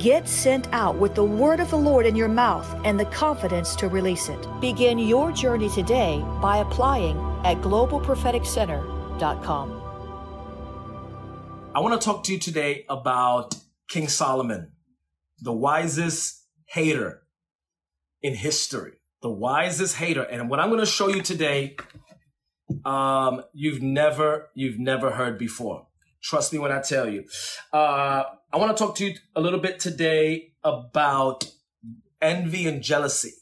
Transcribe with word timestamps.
Get 0.00 0.26
sent 0.26 0.66
out 0.72 0.96
with 0.96 1.14
the 1.14 1.24
word 1.24 1.60
of 1.60 1.68
the 1.68 1.76
Lord 1.76 2.06
in 2.06 2.16
your 2.16 2.26
mouth 2.26 2.66
and 2.86 2.98
the 2.98 3.04
confidence 3.04 3.76
to 3.76 3.86
release 3.86 4.30
it. 4.30 4.46
Begin 4.58 4.98
your 4.98 5.30
journey 5.30 5.68
today 5.68 6.24
by 6.40 6.56
applying 6.56 7.18
at 7.44 7.58
globalpropheticcenter.com. 7.58 9.82
I 11.74 11.80
want 11.80 12.00
to 12.00 12.04
talk 12.04 12.24
to 12.24 12.32
you 12.32 12.38
today 12.38 12.86
about 12.88 13.54
King 13.90 14.08
Solomon, 14.08 14.72
the 15.38 15.52
wisest 15.52 16.46
hater 16.64 17.20
in 18.22 18.34
history. 18.34 19.02
The 19.20 19.28
wisest 19.28 19.96
hater. 19.96 20.22
And 20.22 20.48
what 20.48 20.60
I'm 20.60 20.70
going 20.70 20.80
to 20.80 20.86
show 20.86 21.08
you 21.08 21.20
today, 21.20 21.76
um, 22.86 23.42
you've 23.52 23.82
never, 23.82 24.48
you've 24.54 24.78
never 24.78 25.10
heard 25.10 25.36
before. 25.36 25.88
Trust 26.22 26.52
me 26.52 26.58
when 26.58 26.72
I 26.72 26.80
tell 26.80 27.08
you. 27.08 27.24
Uh, 27.72 28.24
I 28.52 28.56
want 28.56 28.76
to 28.76 28.84
talk 28.84 28.96
to 28.96 29.06
you 29.06 29.14
a 29.34 29.40
little 29.40 29.60
bit 29.60 29.80
today 29.80 30.52
about 30.62 31.44
envy 32.20 32.66
and 32.66 32.82
jealousy. 32.82 33.32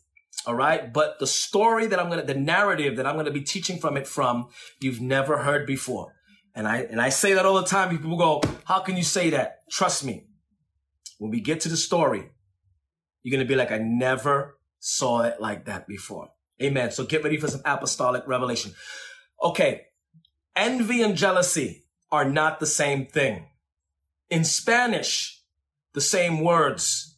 All 0.46 0.54
right. 0.54 0.92
But 0.92 1.18
the 1.18 1.27
story 1.27 1.86
that 1.86 1.98
I'm 1.98 2.06
going 2.06 2.20
to, 2.20 2.27
the 2.27 2.38
narrative 2.38 2.96
that 2.96 3.06
I'm 3.06 3.14
going 3.14 3.27
to 3.27 3.33
be 3.33 3.42
teaching 3.42 3.78
from 3.78 3.96
it 3.96 4.06
from, 4.06 4.48
you've 4.80 5.00
never 5.00 5.38
heard 5.38 5.67
before. 5.67 6.14
And 6.55 6.67
I, 6.67 6.78
and 6.78 7.00
I 7.00 7.08
say 7.08 7.34
that 7.34 7.44
all 7.44 7.55
the 7.61 7.67
time. 7.67 7.90
People 7.90 8.17
go, 8.17 8.42
how 8.64 8.80
can 8.80 8.96
you 8.96 9.02
say 9.02 9.30
that? 9.30 9.68
Trust 9.70 10.05
me. 10.05 10.24
When 11.18 11.30
we 11.30 11.40
get 11.40 11.61
to 11.62 11.68
the 11.68 11.77
story, 11.77 12.30
you're 13.22 13.36
going 13.36 13.46
to 13.46 13.48
be 13.48 13.56
like, 13.56 13.72
I 13.72 13.78
never 13.78 14.58
saw 14.78 15.22
it 15.22 15.40
like 15.40 15.64
that 15.67 15.88
before. 15.88 16.28
Amen. 16.62 16.92
So 16.92 17.05
get 17.05 17.24
ready 17.24 17.36
for 17.36 17.48
some 17.48 17.62
apostolic 17.64 18.27
revelation. 18.27 18.72
Okay. 19.42 19.83
Envy 20.55 21.02
and 21.02 21.17
jealousy 21.17 21.84
are 22.11 22.24
not 22.24 22.61
the 22.61 22.67
same 22.67 23.07
thing. 23.07 23.46
In 24.30 24.45
Spanish, 24.45 25.42
the 25.95 26.01
same 26.01 26.41
words 26.41 27.17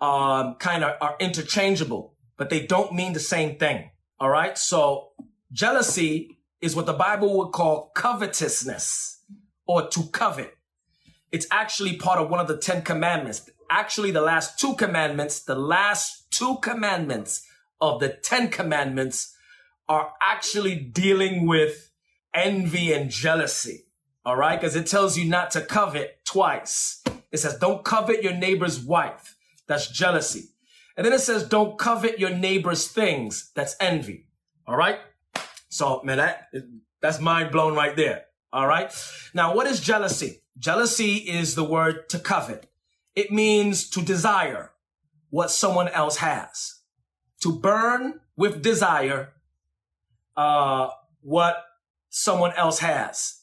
um, 0.00 0.56
kind 0.58 0.84
of 0.84 0.96
are 1.00 1.16
interchangeable, 1.20 2.14
but 2.36 2.50
they 2.50 2.66
don't 2.66 2.92
mean 2.92 3.12
the 3.12 3.20
same 3.20 3.56
thing. 3.56 3.90
All 4.18 4.30
right. 4.30 4.56
So 4.56 5.10
jealousy 5.52 6.38
is 6.60 6.76
what 6.76 6.86
the 6.86 6.92
Bible 6.92 7.38
would 7.38 7.52
call 7.52 7.90
covetousness 7.94 9.22
or 9.66 9.88
to 9.88 10.04
covet. 10.12 10.56
It's 11.32 11.46
actually 11.50 11.96
part 11.96 12.18
of 12.18 12.28
one 12.28 12.40
of 12.40 12.48
the 12.48 12.56
10 12.56 12.82
commandments. 12.82 13.48
Actually, 13.70 14.10
the 14.10 14.20
last 14.20 14.58
two 14.58 14.74
commandments, 14.74 15.40
the 15.42 15.54
last 15.54 16.30
two 16.30 16.56
commandments 16.60 17.46
of 17.80 18.00
the 18.00 18.08
10 18.08 18.48
commandments 18.48 19.34
are 19.88 20.12
actually 20.20 20.74
dealing 20.74 21.46
with 21.46 21.90
envy 22.34 22.92
and 22.92 23.10
jealousy. 23.10 23.86
All 24.24 24.36
right. 24.36 24.60
Cause 24.60 24.76
it 24.76 24.86
tells 24.86 25.16
you 25.16 25.24
not 25.24 25.50
to 25.52 25.62
covet 25.62 26.24
twice. 26.24 27.02
It 27.32 27.38
says, 27.38 27.56
don't 27.58 27.84
covet 27.84 28.22
your 28.22 28.34
neighbor's 28.34 28.80
wife. 28.80 29.36
That's 29.66 29.88
jealousy. 29.88 30.50
And 30.96 31.06
then 31.06 31.12
it 31.12 31.20
says, 31.20 31.48
don't 31.48 31.78
covet 31.78 32.18
your 32.18 32.30
neighbor's 32.30 32.88
things. 32.88 33.50
That's 33.54 33.76
envy. 33.80 34.26
All 34.66 34.76
right. 34.76 34.98
So, 35.68 36.02
man, 36.04 36.18
that, 36.18 36.50
that's 37.00 37.20
mind 37.20 37.52
blown 37.52 37.74
right 37.74 37.96
there. 37.96 38.24
All 38.52 38.66
right. 38.66 38.92
Now, 39.32 39.54
what 39.54 39.66
is 39.66 39.80
jealousy? 39.80 40.42
Jealousy 40.58 41.14
is 41.14 41.54
the 41.54 41.64
word 41.64 42.08
to 42.10 42.18
covet. 42.18 42.66
It 43.14 43.30
means 43.30 43.88
to 43.90 44.02
desire 44.02 44.72
what 45.30 45.50
someone 45.50 45.88
else 45.88 46.16
has, 46.16 46.80
to 47.42 47.52
burn 47.52 48.20
with 48.36 48.62
desire, 48.62 49.32
uh, 50.36 50.88
what 51.22 51.64
someone 52.10 52.52
else 52.54 52.80
has 52.80 53.39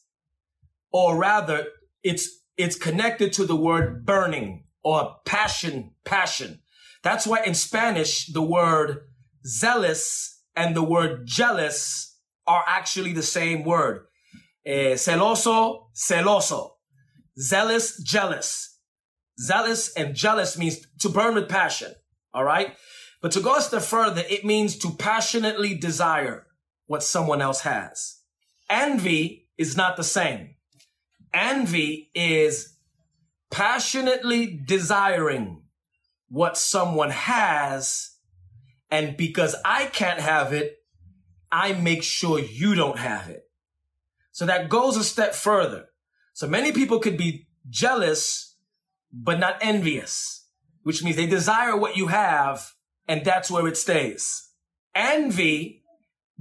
or 0.92 1.18
rather 1.18 1.68
it's 2.04 2.30
it's 2.58 2.76
connected 2.76 3.34
to 3.34 3.46
the 3.46 3.56
word 3.56 4.06
burning 4.06 4.66
or 4.84 5.18
passion 5.26 5.92
passion. 6.06 6.60
That's 7.04 7.28
why 7.28 7.44
in 7.44 7.54
spanish 7.54 8.28
the 8.28 8.42
word 8.42 9.08
zealous 9.46 10.42
and 10.56 10.76
the 10.76 10.84
word 10.84 11.28
jealous 11.28 12.18
are 12.46 12.64
actually 12.68 13.14
the 13.14 13.24
same 13.24 13.64
word. 13.64 14.06
Eh, 14.66 14.94
celoso 14.94 15.88
celoso. 15.96 16.72
Zealous 17.40 18.02
jealous. 18.02 18.80
Zealous 19.40 19.94
and 19.96 20.16
jealous 20.16 20.58
means 20.58 20.86
to 21.00 21.10
burn 21.10 21.36
with 21.36 21.48
passion 21.48 21.94
all 22.38 22.44
right? 22.44 22.76
But 23.22 23.32
to 23.32 23.42
go 23.42 23.56
a 23.56 23.62
step 23.62 23.82
further 23.82 24.24
it 24.30 24.46
means 24.46 24.78
to 24.78 24.92
passionately 24.92 25.74
desire 25.74 26.46
what 26.86 27.04
someone 27.04 27.42
else 27.42 27.62
has. 27.62 28.20
Envy 28.70 29.50
is 29.58 29.76
not 29.76 29.98
the 29.98 30.04
same 30.04 30.56
Envy 31.38 32.10
is 32.16 32.74
passionately 33.52 34.48
desiring 34.66 35.62
what 36.30 36.58
someone 36.58 37.12
has. 37.12 38.16
And 38.90 39.16
because 39.16 39.56
I 39.64 39.86
can't 39.86 40.20
have 40.20 40.52
it, 40.52 40.78
I 41.52 41.74
make 41.74 42.02
sure 42.02 42.40
you 42.40 42.74
don't 42.74 42.98
have 42.98 43.30
it. 43.30 43.44
So 44.32 44.48
that 44.48 44.68
goes 44.68 44.98
a 44.98 45.04
step 45.04 45.36
further. 45.36 45.90
So 46.34 46.48
many 46.48 46.72
people 46.72 47.00
could 47.00 47.18
be 47.18 47.48
jealous, 47.70 48.56
but 49.14 49.40
not 49.40 49.58
envious, 49.62 50.48
which 50.82 51.04
means 51.04 51.18
they 51.18 51.28
desire 51.28 51.78
what 51.78 51.96
you 51.96 52.08
have 52.08 52.74
and 53.08 53.24
that's 53.24 53.52
where 53.52 53.68
it 53.68 53.78
stays. 53.78 54.50
Envy 54.96 55.84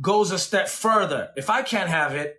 goes 0.01 0.31
a 0.31 0.39
step 0.39 0.69
further. 0.69 1.31
If 1.37 1.51
I 1.51 1.63
can't 1.63 1.91
have 1.91 2.15
it, 2.15 2.37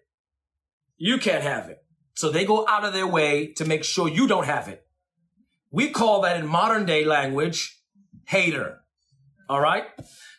you 0.98 1.20
can't 1.20 1.44
have 1.44 1.70
it. 1.70 1.84
So 2.18 2.32
they 2.32 2.46
go 2.46 2.66
out 2.68 2.84
of 2.84 2.94
their 2.94 3.06
way 3.06 3.54
to 3.58 3.66
make 3.66 3.84
sure 3.84 4.10
you 4.10 4.28
don't 4.28 4.48
have 4.48 4.68
it. 4.68 4.84
We 5.70 5.92
call 5.92 6.22
that 6.22 6.40
in 6.40 6.48
modern 6.48 6.84
day 6.84 7.06
language, 7.06 7.80
hater. 8.26 8.80
All 9.48 9.62
right. 9.62 9.86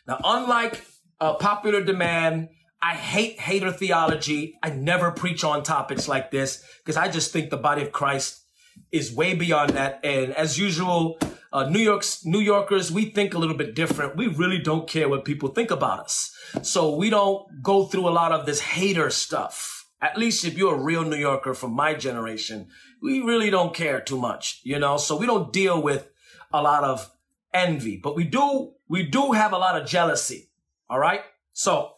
Now, 0.05 0.19
unlike 0.21 0.83
popular 1.19 1.81
demand, 1.81 2.49
I 2.81 2.95
hate 2.95 3.39
hater 3.39 3.71
theology. 3.71 4.57
I 4.61 4.71
never 4.71 5.11
preach 5.11 5.45
on 5.45 5.63
topics 5.63 6.09
like 6.09 6.31
this 6.31 6.61
because 6.83 6.97
I 6.97 7.07
just 7.07 7.31
think 7.31 7.49
the 7.49 7.55
body 7.55 7.81
of 7.81 7.93
Christ 7.93 8.43
is 8.91 9.15
way 9.15 9.33
beyond 9.33 9.69
that. 9.71 10.01
And 10.03 10.33
as 10.35 10.59
usual, 10.59 11.17
uh, 11.53 11.69
New 11.69 11.79
York's 11.79 12.25
New 12.25 12.41
Yorkers, 12.41 12.91
we 12.91 13.05
think 13.05 13.33
a 13.33 13.37
little 13.37 13.55
bit 13.55 13.73
different. 13.73 14.17
We 14.17 14.27
really 14.27 14.59
don't 14.59 14.85
care 14.85 15.07
what 15.07 15.23
people 15.23 15.47
think 15.47 15.71
about 15.71 16.01
us. 16.01 16.35
So 16.61 16.93
we 16.93 17.09
don't 17.09 17.63
go 17.63 17.85
through 17.85 18.09
a 18.09 18.11
lot 18.11 18.33
of 18.33 18.45
this 18.45 18.59
hater 18.59 19.09
stuff. 19.09 19.78
At 20.01 20.17
least 20.17 20.45
if 20.45 20.57
you're 20.57 20.75
a 20.75 20.81
real 20.81 21.03
New 21.03 21.17
Yorker 21.17 21.53
from 21.53 21.73
my 21.73 21.93
generation, 21.93 22.67
we 23.01 23.21
really 23.21 23.49
don't 23.49 23.73
care 23.73 23.99
too 23.99 24.17
much, 24.17 24.61
you 24.63 24.79
know? 24.79 24.97
So 24.97 25.17
we 25.17 25.25
don't 25.25 25.51
deal 25.51 25.81
with 25.81 26.09
a 26.53 26.61
lot 26.61 26.83
of 26.83 27.11
envy, 27.53 27.97
but 27.97 28.15
we 28.15 28.23
do, 28.23 28.73
we 28.87 29.03
do 29.03 29.33
have 29.33 29.51
a 29.51 29.57
lot 29.57 29.79
of 29.79 29.87
jealousy. 29.87 30.49
All 30.89 30.99
right. 30.99 31.21
So, 31.53 31.93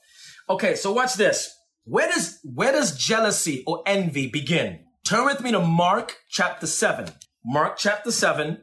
okay. 0.49 0.75
So 0.75 0.91
watch 0.91 1.13
this. 1.13 1.55
Where 1.83 2.07
does, 2.07 2.39
where 2.43 2.71
does 2.71 2.97
jealousy 2.97 3.63
or 3.67 3.83
envy 3.85 4.27
begin? 4.27 4.79
Turn 5.03 5.25
with 5.25 5.41
me 5.41 5.51
to 5.51 5.59
Mark 5.59 6.17
chapter 6.29 6.67
seven. 6.67 7.07
Mark 7.43 7.77
chapter 7.77 8.11
seven, 8.11 8.61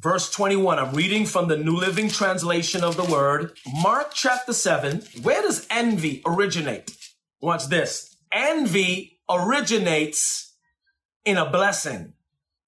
verse 0.00 0.30
21. 0.30 0.78
I'm 0.78 0.94
reading 0.94 1.26
from 1.26 1.48
the 1.48 1.56
New 1.56 1.76
Living 1.76 2.08
Translation 2.08 2.84
of 2.84 2.96
the 2.96 3.04
word. 3.04 3.56
Mark 3.82 4.12
chapter 4.12 4.52
7. 4.52 5.02
Where 5.22 5.42
does 5.42 5.66
envy 5.70 6.22
originate? 6.26 6.96
Watch 7.40 7.66
this. 7.66 8.16
Envy 8.32 9.20
originates 9.28 10.54
in 11.24 11.36
a 11.36 11.50
blessing. 11.50 12.14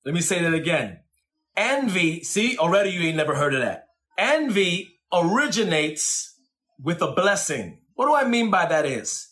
Let 0.05 0.15
me 0.15 0.21
say 0.21 0.43
that 0.43 0.55
again. 0.55 1.01
Envy, 1.57 2.23
see, 2.23 2.57
already 2.57 2.91
you 2.91 3.01
ain't 3.01 3.17
never 3.17 3.35
heard 3.35 3.55
of 3.55 3.61
that. 3.61 3.89
Envy 4.17 5.01
originates 5.13 6.35
with 6.83 7.03
a 7.03 7.13
blessing. 7.13 7.81
What 7.95 8.07
do 8.07 8.15
I 8.15 8.29
mean 8.29 8.51
by 8.51 8.67
that 8.67 8.87
is 8.87 9.29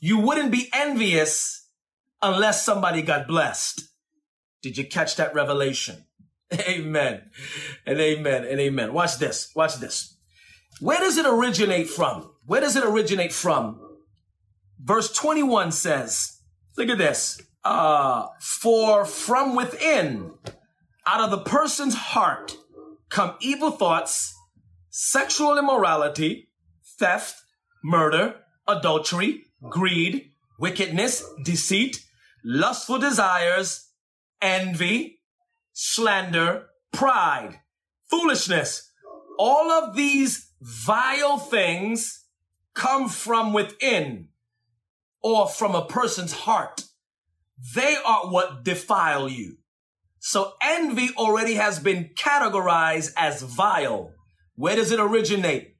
you 0.00 0.18
wouldn't 0.18 0.50
be 0.50 0.68
envious 0.72 1.68
unless 2.22 2.64
somebody 2.64 3.02
got 3.02 3.28
blessed. 3.28 3.82
Did 4.62 4.78
you 4.78 4.84
catch 4.86 5.16
that 5.16 5.34
revelation? 5.34 6.04
Amen. 6.68 7.22
And 7.86 8.00
amen 8.00 8.44
and 8.44 8.60
amen. 8.60 8.92
Watch 8.92 9.18
this. 9.18 9.50
Watch 9.54 9.76
this. 9.76 10.16
Where 10.80 10.98
does 10.98 11.16
it 11.16 11.26
originate 11.26 11.88
from? 11.88 12.30
Where 12.44 12.60
does 12.60 12.76
it 12.76 12.84
originate 12.84 13.32
from? 13.32 13.80
Verse 14.82 15.12
21 15.12 15.72
says, 15.72 16.40
look 16.76 16.88
at 16.88 16.98
this. 16.98 17.40
Uh, 17.64 18.28
for 18.40 19.04
from 19.04 19.56
within, 19.56 20.32
out 21.06 21.20
of 21.20 21.30
the 21.30 21.38
person's 21.38 21.94
heart, 21.94 22.56
come 23.08 23.34
evil 23.40 23.72
thoughts, 23.72 24.34
sexual 24.90 25.58
immorality, 25.58 26.48
theft, 26.98 27.34
murder, 27.82 28.36
adultery, 28.68 29.42
greed, 29.68 30.30
wickedness, 30.58 31.24
deceit, 31.42 32.04
lustful 32.44 32.98
desires, 32.98 33.90
envy, 34.40 35.18
slander, 35.72 36.66
pride, 36.92 37.60
foolishness. 38.08 38.90
All 39.38 39.70
of 39.70 39.96
these 39.96 40.52
vile 40.60 41.38
things 41.38 42.24
come 42.74 43.08
from 43.08 43.52
within 43.52 44.28
or 45.22 45.48
from 45.48 45.74
a 45.74 45.86
person's 45.86 46.32
heart. 46.32 46.84
They 47.74 47.96
are 48.04 48.30
what 48.30 48.64
defile 48.64 49.28
you. 49.28 49.56
So 50.18 50.54
envy 50.62 51.10
already 51.16 51.54
has 51.54 51.78
been 51.78 52.10
categorized 52.16 53.12
as 53.16 53.42
vile. 53.42 54.12
Where 54.54 54.76
does 54.76 54.90
it 54.90 55.00
originate? 55.00 55.76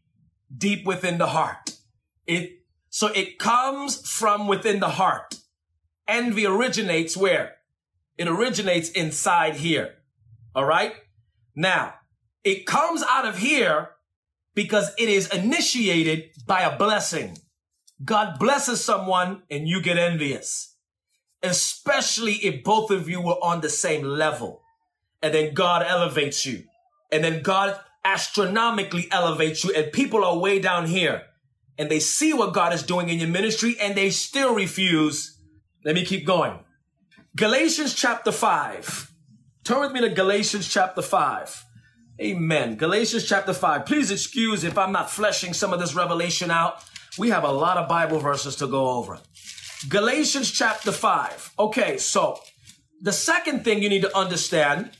Deep 0.56 0.87
within 0.87 1.19
the 1.19 1.27
heart. 1.29 1.73
It, 2.27 2.61
so 2.88 3.09
it 3.09 3.38
comes 3.38 4.09
from 4.09 4.47
within 4.47 4.81
the 4.81 4.91
heart. 4.91 5.35
Envy 6.09 6.47
originates 6.47 7.17
where? 7.17 7.56
It 8.17 8.29
originates 8.29 8.91
inside 8.91 9.56
here. 9.56 9.94
All 10.55 10.65
right. 10.65 10.94
Now 11.55 11.94
it 12.47 12.65
comes 12.65 13.03
out 13.03 13.27
of 13.27 13.38
here 13.38 13.91
because 14.55 14.93
it 14.99 15.09
is 15.09 15.29
initiated 15.35 16.31
by 16.47 16.61
a 16.61 16.79
blessing. 16.79 17.37
God 18.04 18.38
blesses 18.38 18.84
someone 18.84 19.43
and 19.50 19.66
you 19.66 19.81
get 19.81 19.98
envious, 19.98 20.75
especially 21.43 22.34
if 22.34 22.62
both 22.62 22.90
of 22.90 23.08
you 23.08 23.20
were 23.20 23.43
on 23.43 23.60
the 23.60 23.70
same 23.70 24.04
level. 24.04 24.62
And 25.22 25.34
then 25.34 25.54
God 25.54 25.84
elevates 25.87 26.44
you. 26.44 26.64
And 27.10 27.25
then 27.25 27.43
God 27.43 27.78
astronomically 28.04 29.08
elevates 29.10 29.64
you 29.64 29.72
and 29.75 29.93
people 29.93 30.25
are 30.25 30.38
way 30.38 30.60
down 30.60 30.87
here 30.87 31.22
and 31.78 31.90
they 31.90 31.98
see 31.98 32.32
what 32.32 32.54
God 32.54 32.72
is 32.72 32.82
doing 32.82 33.08
in 33.08 33.19
your 33.19 33.28
ministry 33.28 33.76
and 33.81 33.94
they 33.94 34.10
still 34.10 34.54
refuse. 34.54 35.38
Let 35.84 35.94
me 35.94 36.04
keep 36.04 36.26
going. 36.26 36.58
Galatians 37.34 37.94
chapter 37.94 38.32
5. 38.32 39.10
Turn 39.64 39.81
with 39.81 39.92
me 39.92 40.00
to 40.02 40.08
Galatians 40.08 40.69
chapter 40.69 41.02
5. 41.02 41.64
Amen. 42.20 42.76
Galatians 42.76 43.26
chapter 43.26 43.52
5. 43.52 43.84
Please 43.84 44.10
excuse 44.10 44.64
if 44.64 44.78
I'm 44.78 44.92
not 44.92 45.10
fleshing 45.10 45.52
some 45.52 45.72
of 45.72 45.81
this 45.81 45.94
revelation 45.94 46.50
out. 46.50 46.82
We 47.18 47.30
have 47.30 47.44
a 47.44 47.52
lot 47.52 47.76
of 47.76 47.88
Bible 47.88 48.18
verses 48.18 48.56
to 48.56 48.66
go 48.66 48.88
over. 48.88 49.18
Galatians 49.88 50.50
chapter 50.50 50.92
5. 50.92 51.52
Okay, 51.58 51.98
so 51.98 52.40
the 53.00 53.12
second 53.12 53.64
thing 53.64 53.82
you 53.82 53.88
need 53.88 54.02
to 54.02 54.16
understand, 54.16 54.90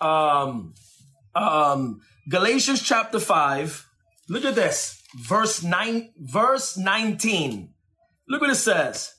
um, 0.00 0.74
um, 1.34 2.00
Galatians 2.28 2.82
chapter 2.82 3.18
5. 3.20 3.86
Look 4.28 4.44
at 4.44 4.54
this. 4.54 5.02
Verse 5.16 5.62
9, 5.62 6.12
verse 6.18 6.76
19. 6.76 7.72
Look 8.28 8.40
what 8.42 8.50
it 8.50 8.56
says. 8.56 9.14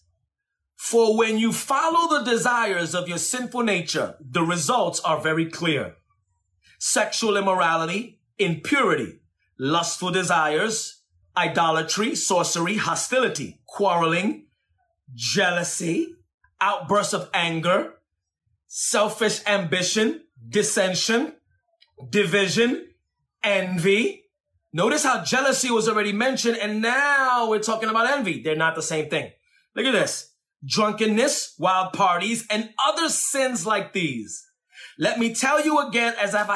For 0.77 1.17
when 1.17 1.37
you 1.37 1.51
follow 1.51 2.19
the 2.19 2.31
desires 2.31 2.95
of 2.95 3.09
your 3.09 3.17
sinful 3.17 3.63
nature, 3.63 4.15
the 4.19 4.43
results 4.43 4.99
are 5.01 5.19
very 5.19 5.45
clear. 5.49 5.95
Sexual 6.79 7.35
immorality, 7.35 8.21
impurity, 8.37 9.19
lustful 9.57 10.11
desires, 10.11 10.98
idolatry, 11.39 12.15
sorcery, 12.15 12.75
hostility, 12.75 13.61
quarreling, 13.65 14.45
jealousy, 15.15 16.15
outbursts 16.59 17.13
of 17.13 17.29
anger, 17.33 17.93
selfish 18.67 19.41
ambition, 19.47 20.21
dissension, 20.49 21.33
division, 22.09 22.87
envy. 23.43 24.23
Notice 24.73 25.03
how 25.03 25.23
jealousy 25.23 25.71
was 25.71 25.87
already 25.87 26.11
mentioned 26.11 26.57
and 26.57 26.81
now 26.81 27.49
we're 27.49 27.59
talking 27.59 27.89
about 27.89 28.09
envy. 28.09 28.43
They're 28.43 28.55
not 28.55 28.75
the 28.75 28.83
same 28.83 29.09
thing. 29.09 29.31
Look 29.75 29.85
at 29.85 29.91
this 29.91 30.33
drunkenness, 30.65 31.55
wild 31.57 31.93
parties, 31.93 32.45
and 32.49 32.69
other 32.85 33.07
sins 33.07 33.65
like 33.65 33.93
these. 33.93 34.45
Let 35.01 35.17
me 35.17 35.33
tell 35.33 35.63
you 35.63 35.79
again, 35.87 36.13
as 36.19 36.35
I've, 36.35 36.49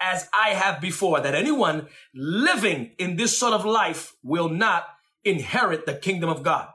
as 0.00 0.28
I 0.32 0.50
have 0.50 0.80
before, 0.80 1.20
that 1.20 1.34
anyone 1.34 1.88
living 2.14 2.92
in 2.96 3.16
this 3.16 3.36
sort 3.36 3.54
of 3.54 3.64
life 3.64 4.14
will 4.22 4.48
not 4.48 4.84
inherit 5.24 5.84
the 5.84 5.94
kingdom 5.94 6.30
of 6.30 6.44
God. 6.44 6.68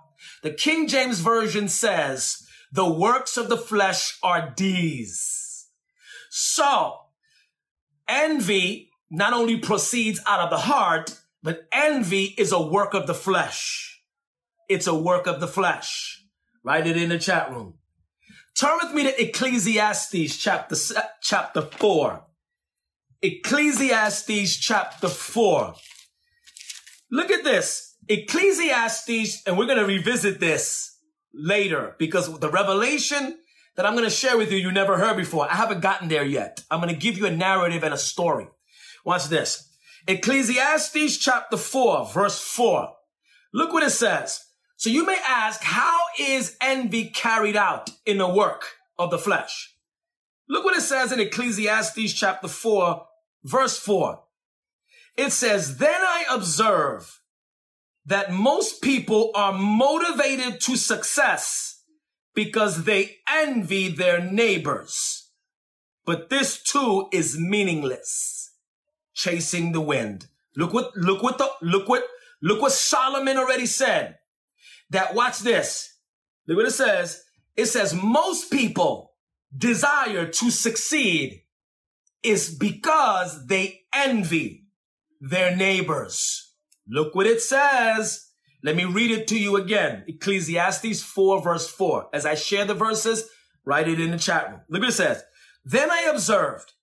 The 0.44 0.52
King 0.52 0.86
James 0.86 1.22
Version 1.22 1.70
says, 1.70 2.46
the 2.74 2.92
works 2.92 3.38
of 3.38 3.48
the 3.48 3.58
flesh 3.58 4.18
are 4.22 4.54
these. 4.58 5.70
So, 6.30 6.98
envy 8.10 8.90
not 9.10 9.32
only 9.32 9.58
proceeds 9.58 10.20
out 10.28 10.42
of 10.42 10.50
the 10.50 10.58
heart, 10.58 11.18
but 11.42 11.68
envy 11.72 12.36
is 12.38 12.52
a 12.52 12.62
work 12.62 12.94
of 12.94 13.08
the 13.08 13.14
flesh. 13.14 14.02
It's 14.68 14.88
a 14.88 14.94
work 14.94 15.26
of 15.26 15.40
the 15.40 15.48
flesh. 15.48 16.22
Write 16.66 16.86
it 16.86 16.98
in 16.98 17.08
the 17.08 17.18
chat 17.18 17.50
room. 17.50 17.76
Turn 18.60 18.80
with 18.82 18.94
me 18.94 19.04
to 19.04 19.22
Ecclesiastes 19.22 20.36
chapter, 20.36 20.76
chapter 21.22 21.62
4. 21.62 22.24
Ecclesiastes 23.22 24.58
chapter 24.58 25.08
4. 25.08 25.76
Look 27.12 27.30
at 27.30 27.44
this. 27.44 27.96
Ecclesiastes, 28.10 29.44
and 29.46 29.58
we're 29.60 29.68
going 29.68 29.78
to 29.78 29.86
revisit 29.86 30.40
this 30.40 30.98
later 31.36 31.96
because 32.00 32.40
the 32.40 32.50
revelation 32.50 33.38
that 33.76 33.86
I'm 33.86 33.94
going 33.94 34.06
to 34.06 34.10
share 34.10 34.40
with 34.40 34.52
you, 34.52 34.58
you 34.58 34.72
never 34.72 34.98
heard 34.98 35.18
before. 35.18 35.48
I 35.48 35.56
haven't 35.56 35.82
gotten 35.82 36.08
there 36.08 36.26
yet. 36.26 36.64
I'm 36.72 36.82
going 36.82 36.94
to 36.94 37.00
give 37.00 37.16
you 37.16 37.28
a 37.28 37.32
narrative 37.32 37.84
and 37.84 37.94
a 37.94 37.98
story. 37.98 38.48
Watch 39.06 39.26
this. 39.26 39.70
Ecclesiastes 40.08 41.18
chapter 41.18 41.58
4, 41.58 42.08
verse 42.08 42.40
4. 42.40 42.92
Look 43.54 43.72
what 43.72 43.84
it 43.84 43.92
says. 43.92 44.47
So 44.78 44.92
you 44.92 45.08
may 45.08 45.18
ask, 45.28 45.64
how 45.64 46.00
is 46.20 46.56
envy 46.62 47.10
carried 47.10 47.56
out 47.56 47.90
in 48.06 48.20
the 48.20 48.30
work 48.30 48.64
of 49.00 49.10
the 49.10 49.18
flesh? 49.18 49.74
Look 50.48 50.64
what 50.64 50.78
it 50.78 50.82
says 50.82 51.12
in 51.12 51.20
Ecclesiastes 51.20 52.14
chapter 52.14 52.48
4, 52.48 53.04
verse 53.44 53.80
4. 53.80 54.22
It 55.18 55.32
says, 55.32 55.78
Then 55.78 56.00
I 56.00 56.26
observe 56.32 57.22
that 58.06 58.32
most 58.32 58.84
people 58.84 59.32
are 59.34 59.52
motivated 59.52 60.62
to 60.62 60.78
success 60.78 61.82
because 62.36 62.84
they 62.84 63.18
envy 63.28 63.90
their 63.90 64.22
neighbors. 64.22 65.32
But 66.06 66.30
this 66.30 66.62
too 66.62 67.10
is 67.12 67.38
meaningless. 67.38 68.52
Chasing 69.16 69.72
the 69.72 69.82
wind. 69.82 70.28
Look 70.56 70.72
what, 70.72 70.96
look 70.96 71.24
what 71.24 71.40
the, 71.40 71.50
look 71.64 71.90
what, 71.90 72.04
look 72.44 72.62
what 72.62 72.72
Solomon 72.72 73.38
already 73.38 73.66
said 73.66 74.17
that 74.90 75.16
watch 75.16 75.40
this. 75.40 75.94
Look 76.48 76.58
what 76.58 76.66
it 76.66 76.72
says. 76.72 77.24
It 77.56 77.66
says 77.66 77.94
most 77.94 78.52
people 78.52 79.14
desire 79.56 80.28
to 80.28 80.52
succeed 80.52 81.44
is 82.24 82.54
because 82.54 83.48
they 83.48 83.82
envy 83.94 84.66
their 85.20 85.56
neighbors. 85.56 86.54
Look 86.88 87.16
what 87.16 87.28
it 87.28 87.42
says. 87.42 88.30
Let 88.64 88.76
me 88.76 88.86
read 88.86 89.12
it 89.12 89.28
to 89.28 89.40
you 89.40 89.56
again. 89.56 90.04
Ecclesiastes 90.08 91.02
4 91.02 91.42
verse 91.42 91.70
4. 91.70 92.10
As 92.14 92.26
I 92.26 92.36
share 92.36 92.66
the 92.66 92.74
verses, 92.74 93.30
write 93.66 93.88
it 93.88 94.00
in 94.00 94.12
the 94.12 94.18
chat 94.18 94.50
room. 94.50 94.62
Look 94.70 94.82
what 94.82 94.90
it 94.90 94.94
says. 94.94 95.24
Then 95.64 95.92
I 95.92 96.10
observed 96.10 96.74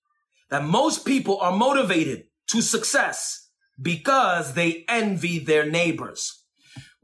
that 0.51 0.65
most 0.65 1.07
people 1.07 1.39
are 1.41 1.57
motivated 1.57 2.25
to 2.49 2.61
success 2.61 3.49
because 3.81 4.55
they 4.55 4.85
envy 4.89 5.39
their 5.39 5.69
neighbors, 5.69 6.44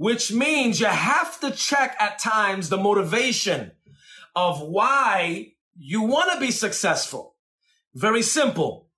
which 0.01 0.33
means 0.33 0.81
you 0.81 0.87
have 0.87 1.39
to 1.39 1.51
check 1.51 1.95
at 2.01 2.19
times 2.19 2.71
the 2.71 2.77
motivation 2.79 3.71
of 4.35 4.59
why 4.63 5.53
you 5.77 6.01
want 6.01 6.33
to 6.33 6.41
be 6.41 6.51
successful. 6.51 7.37
Very 7.95 8.23
simple. 8.23 8.89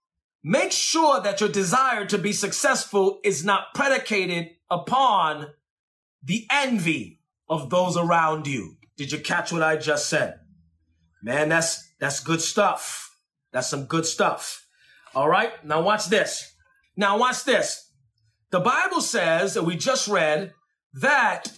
Make 0.44 0.70
sure 0.70 1.20
that 1.20 1.40
your 1.40 1.48
desire 1.48 2.06
to 2.06 2.18
be 2.18 2.32
successful 2.32 3.18
is 3.24 3.44
not 3.44 3.74
predicated 3.74 4.50
upon 4.70 5.48
the 6.22 6.46
envy 6.52 7.18
of 7.48 7.68
those 7.68 7.96
around 7.96 8.46
you. 8.46 8.76
Did 8.96 9.10
you 9.10 9.18
catch 9.18 9.50
what 9.50 9.64
I 9.64 9.78
just 9.78 10.08
said? 10.08 10.38
Man, 11.20 11.48
that's, 11.48 11.82
that's 11.98 12.20
good 12.20 12.40
stuff. 12.40 13.10
That's 13.50 13.68
some 13.68 13.86
good 13.86 14.06
stuff. 14.06 14.64
All 15.16 15.28
right. 15.28 15.64
Now 15.64 15.82
watch 15.82 16.06
this. 16.06 16.54
Now 16.96 17.18
watch 17.18 17.42
this. 17.42 17.90
The 18.52 18.60
Bible 18.60 19.00
says 19.00 19.54
that 19.54 19.64
we 19.64 19.74
just 19.74 20.06
read 20.06 20.52
that 20.94 21.50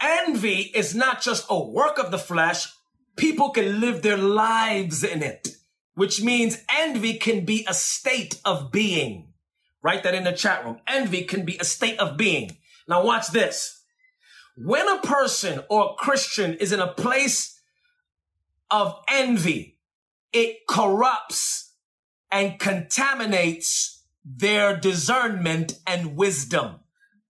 envy 0.00 0.70
is 0.74 0.94
not 0.94 1.22
just 1.22 1.46
a 1.48 1.58
work 1.58 1.98
of 1.98 2.10
the 2.10 2.18
flesh. 2.18 2.72
People 3.16 3.50
can 3.50 3.80
live 3.80 4.02
their 4.02 4.18
lives 4.18 5.02
in 5.02 5.22
it, 5.22 5.48
which 5.94 6.22
means 6.22 6.62
envy 6.68 7.14
can 7.14 7.44
be 7.44 7.64
a 7.68 7.74
state 7.74 8.40
of 8.44 8.70
being. 8.70 9.32
Write 9.82 10.02
that 10.02 10.14
in 10.14 10.24
the 10.24 10.32
chat 10.32 10.64
room. 10.64 10.80
Envy 10.86 11.24
can 11.24 11.44
be 11.44 11.56
a 11.58 11.64
state 11.64 11.98
of 11.98 12.16
being. 12.16 12.56
Now 12.88 13.04
watch 13.04 13.28
this. 13.28 13.82
When 14.56 14.88
a 14.88 15.00
person 15.00 15.62
or 15.68 15.90
a 15.90 15.94
Christian 15.94 16.54
is 16.54 16.72
in 16.72 16.80
a 16.80 16.92
place 16.92 17.60
of 18.70 18.98
envy, 19.08 19.78
it 20.32 20.66
corrupts 20.68 21.74
and 22.30 22.58
contaminates 22.58 24.02
their 24.24 24.76
discernment 24.76 25.78
and 25.86 26.16
wisdom. 26.16 26.80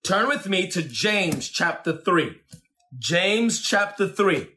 Turn 0.04 0.28
with 0.28 0.48
me 0.48 0.68
to 0.70 0.82
James 0.82 1.48
chapter 1.48 1.96
3. 1.96 2.40
James 2.98 3.60
chapter 3.60 4.08
3. 4.08 4.48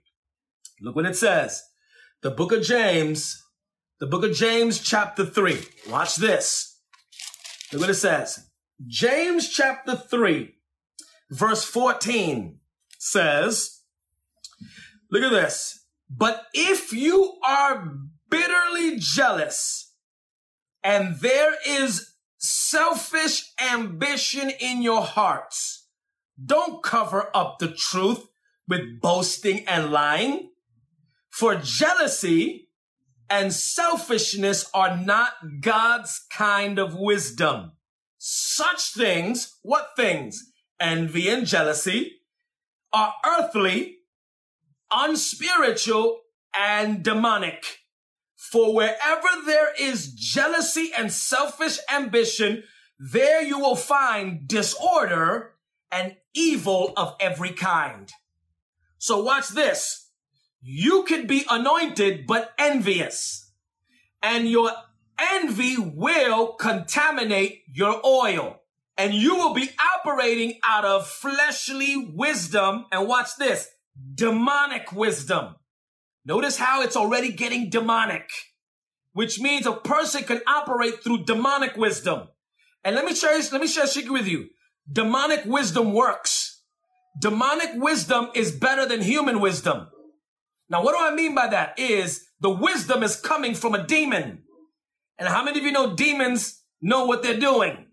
Look 0.81 0.96
what 0.96 1.05
it 1.05 1.15
says. 1.15 1.63
The 2.22 2.31
book 2.31 2.51
of 2.51 2.63
James, 2.63 3.43
the 4.00 4.08
book 4.08 4.24
of 4.24 4.34
James 4.34 4.79
chapter 4.79 5.25
3. 5.25 5.60
Watch 5.89 6.15
this. 6.15 6.79
Look 7.72 7.81
what 7.81 7.89
it 7.89 7.96
says. 7.96 8.50
James 8.88 9.50
chapter 9.50 9.96
3, 9.96 10.55
verse 11.29 11.65
14 11.65 12.60
says, 12.98 13.81
look 15.12 15.24
at 15.24 15.31
this. 15.31 15.86
But 16.10 16.46
if 16.53 16.93
you 16.93 17.38
are 17.46 17.93
bitterly 18.29 18.98
jealous 18.98 19.93
and 20.84 21.19
there 21.19 21.55
is 21.67 22.08
selfish 22.39 23.51
ambition 23.62 24.50
in 24.50 24.81
your 24.81 25.03
hearts, 25.03 25.88
don't 26.43 26.81
cover 26.81 27.29
up 27.36 27.60
the 27.60 27.67
truth 27.67 28.27
with 28.67 29.01
boasting 29.01 29.67
and 29.67 29.91
lying. 29.91 30.50
For 31.29 31.55
jealousy 31.55 32.69
and 33.29 33.53
selfishness 33.53 34.69
are 34.74 34.98
not 34.98 35.34
God's 35.62 36.25
kind 36.31 36.79
of 36.79 36.96
wisdom. 36.96 37.74
Such 38.17 38.93
things, 38.93 39.58
what 39.62 39.89
things? 39.96 40.51
Envy 40.79 41.29
and 41.29 41.46
jealousy 41.46 42.13
are 42.91 43.13
earthly, 43.25 43.98
unspiritual, 44.91 46.22
and 46.58 47.03
demonic. 47.03 47.78
For 48.39 48.74
wherever 48.74 49.27
there 49.46 49.74
is 49.77 50.13
jealousy 50.13 50.91
and 50.98 51.12
selfish 51.12 51.77
ambition, 51.93 52.63
there 52.98 53.43
you 53.43 53.60
will 53.60 53.75
find 53.75 54.48
disorder 54.48 55.55
and 55.91 56.15
evil 56.34 56.93
of 56.96 57.17
every 57.19 57.51
kind. 57.51 58.10
So 58.98 59.22
watch 59.22 59.50
this. 59.50 60.08
You 60.62 61.03
could 61.03 61.27
be 61.27 61.46
anointed, 61.50 62.25
but 62.27 62.53
envious. 62.58 63.51
And 64.24 64.50
your 64.50 64.72
envy 65.19 65.75
will 65.77 66.53
contaminate 66.53 67.63
your 67.67 68.00
oil. 68.05 68.62
And 68.98 69.13
you 69.13 69.36
will 69.36 69.53
be 69.53 69.69
operating 69.96 70.60
out 70.65 70.86
of 70.86 71.08
fleshly 71.08 71.98
wisdom. 72.15 72.86
And 72.89 73.05
watch 73.05 73.36
this 73.38 73.67
demonic 74.15 74.93
wisdom. 74.93 75.55
Notice 76.29 76.57
how 76.57 76.83
it's 76.83 76.95
already 76.95 77.31
getting 77.31 77.71
demonic, 77.71 78.29
which 79.13 79.39
means 79.39 79.65
a 79.65 79.74
person 79.74 80.21
can 80.21 80.41
operate 80.45 81.03
through 81.03 81.25
demonic 81.25 81.75
wisdom. 81.75 82.27
And 82.83 82.95
let 82.95 83.03
me 83.03 83.15
share, 83.15 83.36
let 83.51 83.59
me 83.59 83.65
share 83.65 83.86
a 83.86 83.88
secret 83.88 84.13
with 84.13 84.27
you. 84.27 84.45
Demonic 84.91 85.45
wisdom 85.45 85.91
works. 85.91 86.62
Demonic 87.19 87.71
wisdom 87.74 88.29
is 88.36 88.51
better 88.51 88.86
than 88.86 89.01
human 89.01 89.39
wisdom. 89.39 89.88
Now, 90.69 90.83
what 90.83 90.95
do 90.95 91.03
I 91.03 91.15
mean 91.15 91.33
by 91.33 91.48
that? 91.48 91.79
Is 91.79 92.27
the 92.39 92.51
wisdom 92.51 93.01
is 93.01 93.15
coming 93.15 93.55
from 93.55 93.74
a 93.74 93.88
demon. 93.88 94.43
And 95.17 95.27
how 95.27 95.43
many 95.43 95.57
of 95.57 95.65
you 95.65 95.71
know 95.71 95.95
demons 95.95 96.62
know 96.79 97.05
what 97.05 97.24
they're 97.24 97.39
doing? 97.39 97.88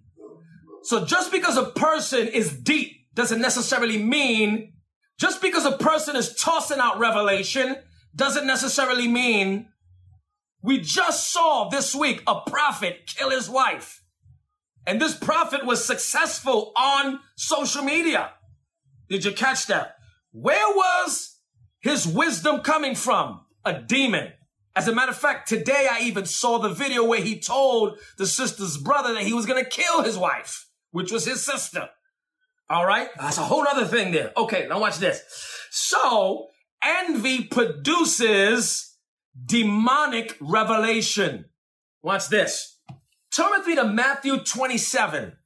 So 0.82 1.06
just 1.06 1.32
because 1.32 1.56
a 1.56 1.70
person 1.70 2.28
is 2.28 2.52
deep 2.52 2.98
doesn't 3.14 3.40
necessarily 3.40 3.96
mean, 3.96 4.74
just 5.18 5.40
because 5.40 5.64
a 5.64 5.78
person 5.78 6.16
is 6.16 6.34
tossing 6.34 6.80
out 6.80 6.98
revelation 6.98 7.76
doesn't 8.16 8.46
necessarily 8.46 9.06
mean 9.06 9.68
we 10.62 10.78
just 10.78 11.32
saw 11.32 11.68
this 11.68 11.94
week 11.94 12.22
a 12.26 12.40
prophet 12.40 13.06
kill 13.06 13.30
his 13.30 13.48
wife. 13.48 14.02
And 14.86 15.00
this 15.00 15.16
prophet 15.16 15.66
was 15.66 15.84
successful 15.84 16.72
on 16.76 17.20
social 17.36 17.82
media. 17.82 18.32
Did 19.08 19.24
you 19.24 19.32
catch 19.32 19.66
that? 19.66 19.96
Where 20.32 20.74
was 20.74 21.36
his 21.80 22.06
wisdom 22.06 22.60
coming 22.60 22.94
from? 22.94 23.42
A 23.64 23.80
demon. 23.80 24.32
As 24.74 24.88
a 24.88 24.94
matter 24.94 25.10
of 25.10 25.18
fact, 25.18 25.48
today 25.48 25.88
I 25.90 26.00
even 26.02 26.26
saw 26.26 26.58
the 26.58 26.68
video 26.68 27.04
where 27.04 27.22
he 27.22 27.40
told 27.40 27.98
the 28.18 28.26
sister's 28.26 28.76
brother 28.76 29.14
that 29.14 29.22
he 29.22 29.32
was 29.32 29.46
going 29.46 29.62
to 29.62 29.70
kill 29.70 30.02
his 30.02 30.18
wife, 30.18 30.68
which 30.90 31.10
was 31.10 31.24
his 31.24 31.44
sister. 31.44 31.88
All 32.68 32.86
right. 32.86 33.08
That's 33.18 33.38
a 33.38 33.42
whole 33.42 33.66
other 33.66 33.86
thing 33.86 34.12
there. 34.12 34.32
Okay. 34.36 34.66
Now 34.68 34.80
watch 34.80 34.98
this. 34.98 35.22
So 35.70 36.48
envy 36.82 37.44
produces 37.44 38.96
demonic 39.44 40.36
revelation. 40.40 41.46
Watch 42.02 42.28
this. 42.28 42.78
Turn 43.34 43.50
with 43.50 43.66
me 43.66 43.74
to 43.76 43.84
Matthew 43.84 44.38
27. 44.38 45.36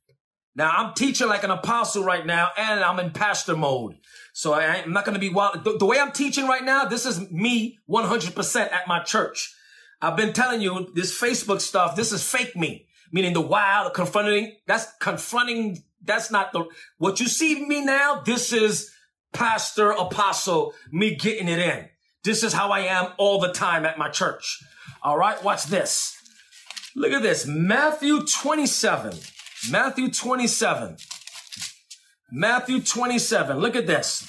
Now 0.55 0.71
I'm 0.71 0.95
teaching 0.95 1.29
like 1.29 1.45
an 1.45 1.51
apostle 1.51 2.05
right 2.05 2.25
now 2.25 2.51
and 2.57 2.81
I'm 2.81 2.99
in 2.99 3.11
pastor 3.11 3.57
mode. 3.57 3.97
So 4.33 4.53
I, 4.53 4.77
am 4.77 4.93
not 4.93 5.05
going 5.05 5.15
to 5.15 5.21
be 5.21 5.29
wild. 5.29 5.65
The, 5.65 5.79
the, 5.79 5.87
way 5.87 5.99
I'm 5.99 6.13
teaching 6.13 6.47
right 6.47 6.65
now, 6.65 6.85
this 6.85 7.07
is 7.07 7.31
me 7.31 7.79
100% 7.89 8.73
at 8.73 8.87
my 8.87 9.01
church. 9.03 9.55
I've 10.01 10.17
been 10.17 10.33
telling 10.33 10.61
you 10.61 10.91
this 10.95 11.19
Facebook 11.19 11.61
stuff. 11.61 11.97
This 11.97 12.13
is 12.13 12.23
fake 12.23 12.57
me, 12.57 12.87
meaning 13.13 13.33
the 13.33 13.41
wild 13.41 13.93
confronting. 13.95 14.57
That's 14.67 14.87
confronting. 15.01 15.83
That's 16.03 16.31
not 16.31 16.53
the, 16.53 16.65
what 16.99 17.21
you 17.21 17.27
see 17.27 17.67
me 17.67 17.85
now. 17.85 18.23
This 18.25 18.53
is 18.53 18.93
pastor, 19.33 19.91
apostle, 19.91 20.75
me 20.91 21.15
getting 21.15 21.49
it 21.49 21.59
in. 21.59 21.89
This 22.25 22.43
is 22.43 22.53
how 22.53 22.71
I 22.71 22.81
am 22.81 23.13
all 23.17 23.41
the 23.41 23.53
time 23.53 23.85
at 23.87 23.99
my 23.99 24.09
church. 24.09 24.63
All 25.03 25.17
right. 25.17 25.43
Watch 25.43 25.65
this. 25.65 26.17
Look 26.95 27.13
at 27.13 27.23
this. 27.23 27.47
Matthew 27.47 28.25
27. 28.25 29.17
Matthew 29.71 30.11
27. 30.11 30.97
Matthew 32.31 32.81
27. 32.81 33.59
Look 33.59 33.77
at 33.77 33.87
this. 33.87 34.27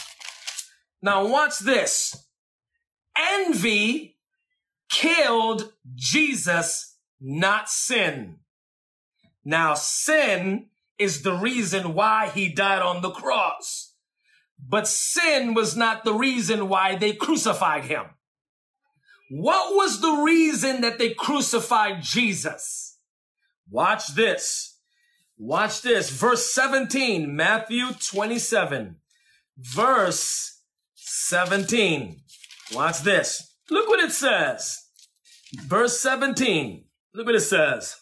Now 1.01 1.27
watch 1.27 1.59
this. 1.59 2.15
Envy 3.17 4.17
killed 4.89 5.73
Jesus, 5.95 6.97
not 7.19 7.69
sin. 7.69 8.37
Now 9.43 9.73
sin 9.73 10.67
is 10.97 11.23
the 11.23 11.33
reason 11.33 11.93
why 11.93 12.29
he 12.29 12.49
died 12.49 12.81
on 12.81 13.01
the 13.01 13.09
cross. 13.09 13.90
But 14.67 14.87
sin 14.87 15.53
was 15.53 15.75
not 15.75 16.03
the 16.03 16.13
reason 16.13 16.69
why 16.69 16.95
they 16.95 17.13
crucified 17.13 17.85
him. 17.85 18.05
What 19.29 19.75
was 19.75 20.01
the 20.01 20.21
reason 20.23 20.81
that 20.81 20.99
they 20.99 21.13
crucified 21.13 22.03
Jesus? 22.03 22.97
Watch 23.69 24.13
this. 24.13 24.77
Watch 25.37 25.81
this. 25.81 26.09
Verse 26.09 26.53
17, 26.53 27.33
Matthew 27.35 27.93
27, 27.93 28.97
verse 29.57 30.59
17. 30.95 32.21
Watch 32.73 32.99
this. 32.99 33.55
Look 33.69 33.87
what 33.87 34.03
it 34.03 34.11
says. 34.11 34.79
Verse 35.55 35.99
17. 35.99 36.85
Look 37.13 37.25
what 37.25 37.35
it 37.35 37.39
says. 37.41 37.95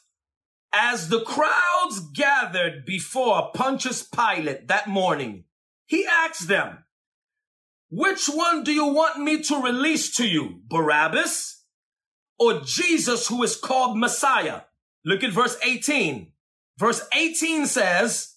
As 0.73 1.09
the 1.09 1.21
crowds 1.21 1.99
gathered 2.13 2.85
before 2.85 3.51
Pontius 3.53 4.03
Pilate 4.03 4.67
that 4.67 4.87
morning, 4.87 5.45
he 5.89 6.05
asked 6.05 6.47
them, 6.47 6.85
which 7.89 8.27
one 8.27 8.63
do 8.63 8.71
you 8.71 8.85
want 8.85 9.19
me 9.19 9.41
to 9.41 9.59
release 9.59 10.15
to 10.17 10.27
you, 10.27 10.61
Barabbas 10.67 11.63
or 12.37 12.61
Jesus 12.61 13.27
who 13.27 13.41
is 13.41 13.55
called 13.55 13.97
Messiah? 13.97 14.61
Look 15.03 15.23
at 15.23 15.31
verse 15.31 15.57
18. 15.65 16.31
Verse 16.77 17.01
18 17.11 17.65
says, 17.65 18.35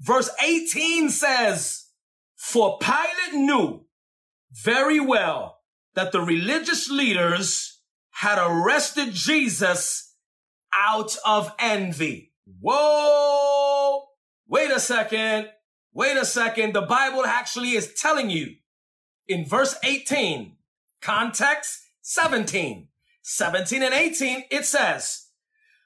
verse 0.00 0.30
18 0.42 1.10
says, 1.10 1.84
for 2.34 2.78
Pilate 2.78 3.34
knew 3.34 3.84
very 4.52 4.98
well 4.98 5.58
that 5.94 6.12
the 6.12 6.22
religious 6.22 6.88
leaders 6.88 7.78
had 8.10 8.38
arrested 8.38 9.12
Jesus 9.12 10.14
out 10.74 11.14
of 11.26 11.52
envy. 11.58 12.32
Whoa! 12.62 14.04
Wait 14.48 14.70
a 14.70 14.80
second. 14.80 15.50
Wait 15.96 16.18
a 16.18 16.26
second. 16.26 16.74
The 16.74 16.82
Bible 16.82 17.24
actually 17.24 17.70
is 17.70 17.94
telling 17.94 18.28
you 18.28 18.56
in 19.26 19.46
verse 19.46 19.76
18, 19.82 20.52
context 21.00 21.80
17, 22.02 22.88
17 23.22 23.82
and 23.82 23.94
18, 23.94 24.44
it 24.50 24.66
says, 24.66 25.28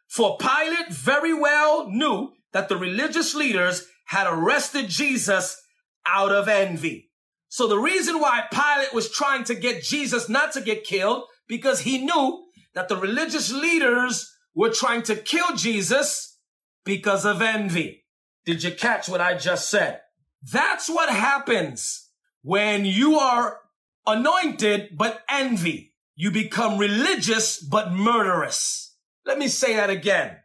for 0.08 0.36
Pilate 0.36 0.88
very 0.88 1.32
well 1.32 1.88
knew 1.88 2.32
that 2.52 2.68
the 2.68 2.76
religious 2.76 3.36
leaders 3.36 3.86
had 4.06 4.26
arrested 4.26 4.88
Jesus 4.88 5.56
out 6.04 6.32
of 6.32 6.48
envy. 6.48 7.12
So 7.48 7.68
the 7.68 7.78
reason 7.78 8.18
why 8.18 8.46
Pilate 8.50 8.92
was 8.92 9.12
trying 9.12 9.44
to 9.44 9.54
get 9.54 9.84
Jesus 9.84 10.28
not 10.28 10.50
to 10.54 10.60
get 10.60 10.82
killed, 10.82 11.22
because 11.46 11.82
he 11.82 12.04
knew 12.04 12.46
that 12.74 12.88
the 12.88 12.96
religious 12.96 13.52
leaders 13.52 14.28
were 14.56 14.70
trying 14.70 15.02
to 15.02 15.14
kill 15.14 15.54
Jesus 15.54 16.36
because 16.84 17.24
of 17.24 17.40
envy. 17.40 18.06
Did 18.44 18.62
you 18.62 18.72
catch 18.72 19.08
what 19.08 19.20
I 19.20 19.36
just 19.36 19.68
said? 19.68 20.00
That's 20.42 20.88
what 20.88 21.10
happens 21.10 22.08
when 22.42 22.84
you 22.84 23.18
are 23.18 23.60
anointed 24.06 24.96
but 24.96 25.22
envy. 25.28 25.94
You 26.16 26.30
become 26.30 26.78
religious 26.78 27.60
but 27.60 27.92
murderous. 27.92 28.96
Let 29.26 29.38
me 29.38 29.48
say 29.48 29.76
that 29.76 29.90
again. 29.90 30.36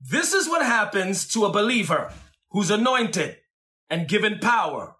This 0.00 0.32
is 0.32 0.48
what 0.48 0.64
happens 0.64 1.26
to 1.32 1.44
a 1.44 1.52
believer 1.52 2.12
who's 2.50 2.70
anointed 2.70 3.38
and 3.90 4.08
given 4.08 4.38
power, 4.38 4.96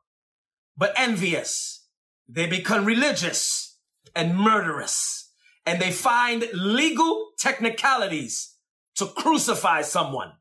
but 0.76 0.92
envious. 0.96 1.86
They 2.28 2.46
become 2.46 2.84
religious 2.84 3.78
and 4.14 4.36
murderous, 4.36 5.30
and 5.64 5.80
they 5.80 5.92
find 5.92 6.48
legal 6.52 7.30
technicalities 7.38 8.54
to 8.96 9.06
crucify 9.06 9.82
someone 9.82 10.32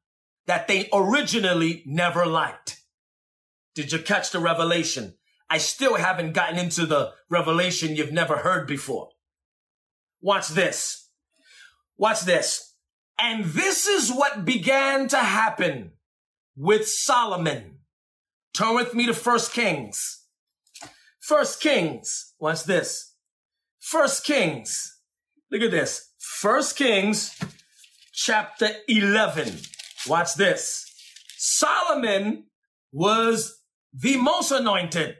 that 0.48 0.68
they 0.68 0.90
originally 0.92 1.84
never 1.86 2.26
liked. 2.26 2.82
Did 3.76 3.92
you 3.92 4.00
catch 4.00 4.32
the 4.32 4.40
revelation? 4.40 5.16
I 5.50 5.60
still 5.60 5.96
haven't 5.96 6.34
gotten 6.34 6.58
into 6.58 6.86
the 6.86 7.14
revelation 7.30 7.96
you've 7.96 8.12
never 8.12 8.38
heard 8.38 8.68
before. 8.68 9.10
Watch 10.22 10.50
this. 10.50 11.10
Watch 11.98 12.22
this. 12.22 12.74
And 13.20 13.46
this 13.46 13.88
is 13.88 14.12
what 14.12 14.46
began 14.46 15.08
to 15.10 15.18
happen 15.18 15.92
with 16.56 16.88
Solomon. 16.88 17.80
Turn 18.54 18.76
with 18.76 18.94
me 18.94 19.06
to 19.06 19.14
First 19.14 19.54
Kings. 19.54 20.26
First 21.20 21.62
Kings. 21.62 22.34
Watch 22.40 22.64
this. 22.64 23.14
First 23.80 24.26
Kings. 24.26 25.00
Look 25.52 25.62
at 25.62 25.72
this. 25.72 26.12
First 26.18 26.76
Kings 26.76 27.38
chapter 28.14 28.70
11. 28.88 29.60
Watch 30.08 30.36
this. 30.36 30.86
Solomon 31.38 32.46
was 32.92 33.62
the 33.94 34.18
most 34.18 34.52
anointed. 34.52 35.16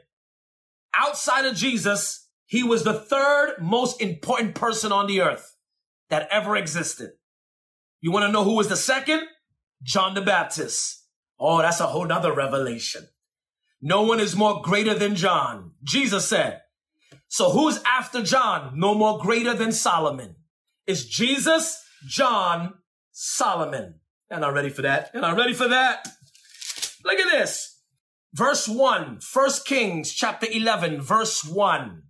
Outside 0.94 1.44
of 1.44 1.56
Jesus, 1.56 2.28
he 2.46 2.62
was 2.62 2.82
the 2.84 2.94
third 2.94 3.56
most 3.60 4.00
important 4.00 4.54
person 4.54 4.90
on 4.90 5.06
the 5.06 5.20
earth 5.20 5.56
that 6.10 6.28
ever 6.30 6.56
existed. 6.56 7.10
You 8.00 8.10
want 8.10 8.26
to 8.26 8.32
know 8.32 8.44
who 8.44 8.54
was 8.54 8.68
the 8.68 8.76
second? 8.76 9.22
John 9.82 10.14
the 10.14 10.22
Baptist. 10.22 11.04
Oh, 11.38 11.58
that's 11.58 11.80
a 11.80 11.86
whole 11.86 12.06
nother 12.06 12.32
revelation. 12.32 13.06
No 13.80 14.02
one 14.02 14.18
is 14.18 14.34
more 14.34 14.62
greater 14.62 14.94
than 14.94 15.14
John. 15.14 15.72
Jesus 15.84 16.28
said. 16.28 16.62
So 17.28 17.50
who's 17.50 17.80
after 17.84 18.22
John? 18.22 18.72
No 18.78 18.94
more 18.94 19.18
greater 19.18 19.54
than 19.54 19.70
Solomon. 19.70 20.36
It's 20.86 21.04
Jesus, 21.04 21.80
John, 22.06 22.74
Solomon. 23.12 24.00
And 24.30 24.44
I'm 24.44 24.54
ready 24.54 24.70
for 24.70 24.82
that. 24.82 25.10
And 25.14 25.24
I'm 25.24 25.36
ready 25.36 25.54
for 25.54 25.68
that. 25.68 26.06
Look 27.04 27.18
at 27.18 27.30
this. 27.30 27.80
Verse 28.34 28.68
1, 28.68 29.20
1 29.32 29.50
Kings 29.64 30.12
chapter 30.12 30.46
11, 30.50 31.00
verse 31.00 31.44
1. 31.44 32.02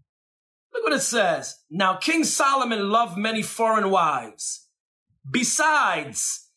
Look 0.75 0.85
what 0.85 0.93
it 0.93 1.01
says. 1.01 1.57
Now 1.71 1.95
King 1.95 2.25
Solomon 2.25 2.91
loved 2.91 3.17
many 3.17 3.43
foreign 3.43 3.91
wives. 3.91 4.67
Besides 5.31 6.51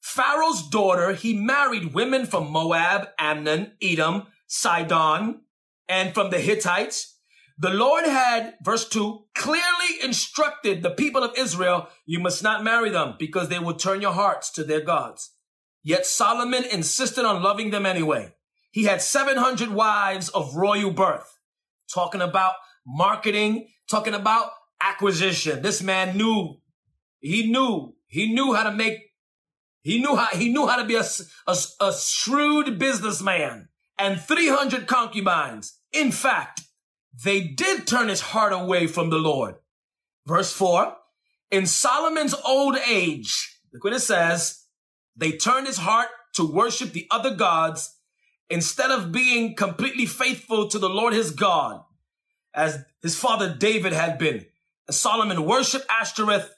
Pharaoh's 0.00 0.68
daughter, 0.68 1.14
he 1.14 1.34
married 1.34 1.94
women 1.94 2.26
from 2.26 2.50
Moab, 2.50 3.08
Ammon, 3.18 3.72
Edom, 3.82 4.26
Sidon, 4.46 5.42
and 5.88 6.12
from 6.12 6.30
the 6.30 6.40
Hittites. 6.40 7.19
The 7.60 7.68
Lord 7.68 8.04
had, 8.06 8.54
verse 8.62 8.88
2, 8.88 9.24
clearly 9.34 10.02
instructed 10.02 10.82
the 10.82 10.92
people 10.92 11.22
of 11.22 11.36
Israel, 11.36 11.88
you 12.06 12.18
must 12.18 12.42
not 12.42 12.64
marry 12.64 12.88
them 12.88 13.16
because 13.18 13.50
they 13.50 13.58
will 13.58 13.74
turn 13.74 14.00
your 14.00 14.14
hearts 14.14 14.50
to 14.52 14.64
their 14.64 14.80
gods. 14.80 15.34
Yet 15.82 16.06
Solomon 16.06 16.64
insisted 16.64 17.26
on 17.26 17.42
loving 17.42 17.68
them 17.68 17.84
anyway. 17.84 18.32
He 18.70 18.84
had 18.84 19.02
700 19.02 19.68
wives 19.68 20.30
of 20.30 20.56
royal 20.56 20.90
birth. 20.90 21.36
Talking 21.92 22.22
about 22.22 22.54
marketing, 22.86 23.68
talking 23.90 24.14
about 24.14 24.52
acquisition. 24.80 25.60
This 25.60 25.82
man 25.82 26.16
knew, 26.16 26.60
he 27.18 27.50
knew, 27.52 27.94
he 28.06 28.32
knew 28.32 28.54
how 28.54 28.62
to 28.62 28.72
make, 28.72 29.00
he 29.82 30.00
knew 30.00 30.16
how, 30.16 30.28
he 30.28 30.50
knew 30.50 30.66
how 30.66 30.76
to 30.76 30.86
be 30.86 30.94
a, 30.94 31.04
a, 31.46 31.56
a 31.80 31.92
shrewd 31.92 32.78
businessman 32.78 33.68
and 33.98 34.18
300 34.18 34.86
concubines. 34.86 35.78
In 35.92 36.10
fact, 36.10 36.62
they 37.12 37.40
did 37.40 37.86
turn 37.86 38.08
his 38.08 38.20
heart 38.20 38.52
away 38.52 38.86
from 38.86 39.10
the 39.10 39.18
Lord. 39.18 39.56
Verse 40.26 40.52
4 40.52 40.96
In 41.50 41.66
Solomon's 41.66 42.34
old 42.46 42.76
age, 42.86 43.58
look 43.72 43.84
what 43.84 43.92
it 43.92 44.00
says, 44.00 44.64
they 45.16 45.32
turned 45.32 45.66
his 45.66 45.78
heart 45.78 46.08
to 46.34 46.50
worship 46.50 46.92
the 46.92 47.06
other 47.10 47.34
gods 47.34 47.96
instead 48.48 48.90
of 48.90 49.12
being 49.12 49.54
completely 49.54 50.06
faithful 50.06 50.68
to 50.68 50.78
the 50.78 50.88
Lord 50.88 51.12
his 51.12 51.30
God, 51.30 51.82
as 52.54 52.84
his 53.02 53.18
father 53.18 53.54
David 53.54 53.92
had 53.92 54.18
been. 54.18 54.46
And 54.88 54.94
Solomon 54.94 55.44
worshiped 55.44 55.86
Ashtoreth, 55.88 56.52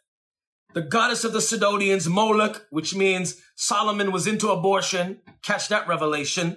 the 0.74 0.82
goddess 0.82 1.24
of 1.24 1.32
the 1.32 1.40
Sidonians, 1.40 2.08
Moloch, 2.08 2.66
which 2.70 2.94
means 2.94 3.40
Solomon 3.56 4.10
was 4.10 4.26
into 4.26 4.50
abortion. 4.50 5.20
Catch 5.42 5.68
that 5.68 5.86
revelation. 5.86 6.56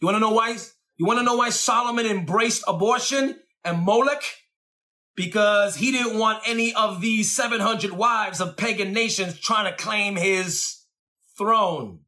You 0.00 0.06
want 0.06 0.14
to 0.14 0.20
know 0.20 0.32
why? 0.32 0.56
You 0.98 1.06
want 1.06 1.20
to 1.20 1.24
know 1.24 1.36
why 1.36 1.50
Solomon 1.50 2.06
embraced 2.06 2.64
abortion 2.66 3.38
and 3.64 3.78
Moloch? 3.78 4.24
Because 5.14 5.76
he 5.76 5.92
didn't 5.92 6.18
want 6.18 6.42
any 6.46 6.74
of 6.74 7.00
these 7.00 7.34
700 7.34 7.92
wives 7.92 8.40
of 8.40 8.56
pagan 8.56 8.92
nations 8.92 9.38
trying 9.38 9.70
to 9.70 9.82
claim 9.82 10.16
his 10.16 10.82
throne. 11.36 12.00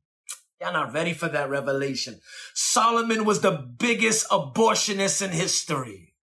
Y'all 0.60 0.72
not 0.72 0.92
ready 0.92 1.12
for 1.12 1.28
that 1.28 1.48
revelation. 1.48 2.20
Solomon 2.52 3.24
was 3.24 3.40
the 3.40 3.52
biggest 3.52 4.28
abortionist 4.28 5.22
in 5.22 5.30
history. 5.30 6.14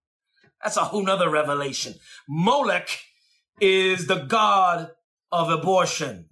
That's 0.63 0.77
a 0.77 0.85
whole 0.85 1.05
nother 1.05 1.31
revelation. 1.31 1.95
Moloch 2.29 2.89
is 3.61 4.09
the 4.09 4.25
god 4.25 4.91
of 5.31 5.51
abortion 5.51 6.29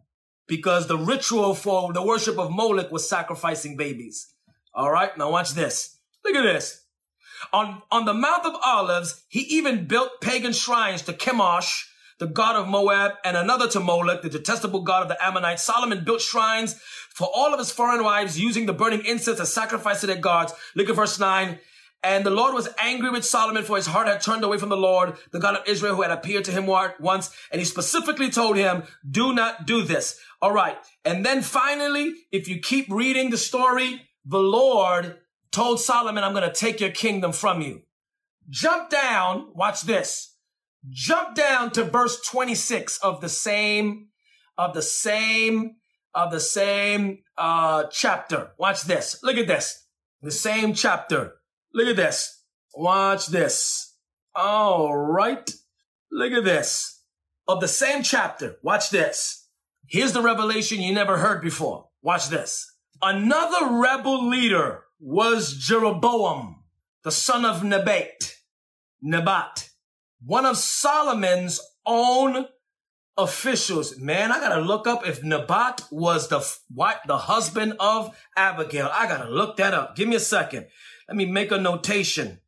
because 0.46 0.88
the 0.88 0.98
ritual 0.98 1.54
for 1.54 1.92
the 1.92 2.02
worship 2.02 2.38
of 2.38 2.50
Moloch 2.50 2.90
was 2.90 3.08
sacrificing 3.08 3.76
babies. 3.76 4.34
All 4.74 4.90
right, 4.90 5.16
now 5.16 5.30
watch 5.30 5.52
this. 5.52 5.93
Look 6.24 6.36
at 6.36 6.42
this. 6.42 6.84
On, 7.52 7.82
on 7.90 8.04
the 8.04 8.14
Mount 8.14 8.46
of 8.46 8.56
Olives, 8.64 9.22
he 9.28 9.40
even 9.40 9.86
built 9.86 10.20
pagan 10.20 10.52
shrines 10.52 11.02
to 11.02 11.12
Chemosh, 11.12 11.84
the 12.18 12.26
god 12.26 12.56
of 12.56 12.68
Moab, 12.68 13.12
and 13.24 13.36
another 13.36 13.68
to 13.68 13.80
Molech, 13.80 14.22
the 14.22 14.28
detestable 14.28 14.82
god 14.82 15.02
of 15.02 15.08
the 15.08 15.22
Ammonites. 15.22 15.62
Solomon 15.62 16.04
built 16.04 16.20
shrines 16.20 16.80
for 17.10 17.28
all 17.34 17.52
of 17.52 17.58
his 17.58 17.70
foreign 17.70 18.02
wives 18.02 18.40
using 18.40 18.66
the 18.66 18.72
burning 18.72 19.04
incense 19.04 19.40
as 19.40 19.52
sacrifice 19.52 20.00
to 20.00 20.06
their 20.06 20.16
gods. 20.16 20.52
Look 20.74 20.88
at 20.88 20.96
verse 20.96 21.18
9. 21.18 21.58
And 22.02 22.26
the 22.26 22.30
Lord 22.30 22.54
was 22.54 22.68
angry 22.78 23.08
with 23.08 23.24
Solomon 23.24 23.64
for 23.64 23.76
his 23.76 23.86
heart 23.86 24.08
had 24.08 24.20
turned 24.20 24.44
away 24.44 24.58
from 24.58 24.68
the 24.68 24.76
Lord, 24.76 25.16
the 25.32 25.40
God 25.40 25.56
of 25.56 25.66
Israel, 25.66 25.96
who 25.96 26.02
had 26.02 26.10
appeared 26.10 26.44
to 26.44 26.52
him 26.52 26.66
once. 26.66 27.30
And 27.50 27.60
he 27.60 27.64
specifically 27.64 28.30
told 28.30 28.56
him, 28.56 28.82
do 29.10 29.32
not 29.32 29.66
do 29.66 29.82
this. 29.82 30.20
All 30.42 30.52
right. 30.52 30.76
And 31.04 31.24
then 31.24 31.40
finally, 31.40 32.12
if 32.30 32.46
you 32.46 32.60
keep 32.60 32.90
reading 32.90 33.30
the 33.30 33.38
story, 33.38 34.02
the 34.26 34.38
Lord 34.38 35.16
told 35.54 35.80
Solomon, 35.80 36.24
I'm 36.24 36.32
going 36.32 36.48
to 36.48 36.54
take 36.54 36.80
your 36.80 36.90
kingdom 36.90 37.32
from 37.32 37.60
you. 37.60 37.82
Jump 38.50 38.90
down. 38.90 39.52
Watch 39.54 39.82
this. 39.82 40.36
Jump 40.90 41.34
down 41.34 41.70
to 41.72 41.84
verse 41.84 42.20
26 42.26 42.98
of 42.98 43.20
the 43.20 43.28
same, 43.28 44.08
of 44.58 44.74
the 44.74 44.82
same, 44.82 45.76
of 46.14 46.30
the 46.30 46.40
same, 46.40 47.22
uh, 47.38 47.84
chapter. 47.90 48.50
Watch 48.58 48.82
this. 48.82 49.20
Look 49.22 49.36
at 49.36 49.46
this. 49.46 49.86
The 50.20 50.30
same 50.30 50.74
chapter. 50.74 51.34
Look 51.72 51.88
at 51.88 51.96
this. 51.96 52.42
Watch 52.74 53.28
this. 53.28 53.94
All 54.34 54.94
right. 54.94 55.50
Look 56.10 56.32
at 56.32 56.44
this. 56.44 57.02
Of 57.46 57.60
the 57.60 57.68
same 57.68 58.02
chapter. 58.02 58.56
Watch 58.62 58.90
this. 58.90 59.48
Here's 59.86 60.12
the 60.12 60.22
revelation 60.22 60.80
you 60.80 60.92
never 60.92 61.18
heard 61.18 61.42
before. 61.42 61.88
Watch 62.02 62.28
this. 62.28 62.70
Another 63.00 63.78
rebel 63.80 64.28
leader 64.28 64.83
was 64.98 65.54
Jeroboam, 65.54 66.62
the 67.02 67.10
son 67.10 67.44
of 67.44 67.62
Nebat. 67.62 68.34
Nebat, 69.02 69.68
one 70.24 70.46
of 70.46 70.56
Solomon's 70.56 71.60
own 71.84 72.46
officials. 73.16 73.98
Man, 73.98 74.32
I 74.32 74.40
gotta 74.40 74.60
look 74.60 74.86
up 74.86 75.06
if 75.06 75.22
Nebat 75.22 75.82
was 75.90 76.28
the 76.28 76.40
what 76.68 77.00
the 77.06 77.18
husband 77.18 77.74
of 77.78 78.16
Abigail. 78.36 78.90
I 78.92 79.06
gotta 79.06 79.28
look 79.28 79.58
that 79.58 79.74
up. 79.74 79.96
Give 79.96 80.08
me 80.08 80.16
a 80.16 80.20
second. 80.20 80.66
Let 81.08 81.16
me 81.16 81.26
make 81.26 81.52
a 81.52 81.58
notation. 81.58 82.40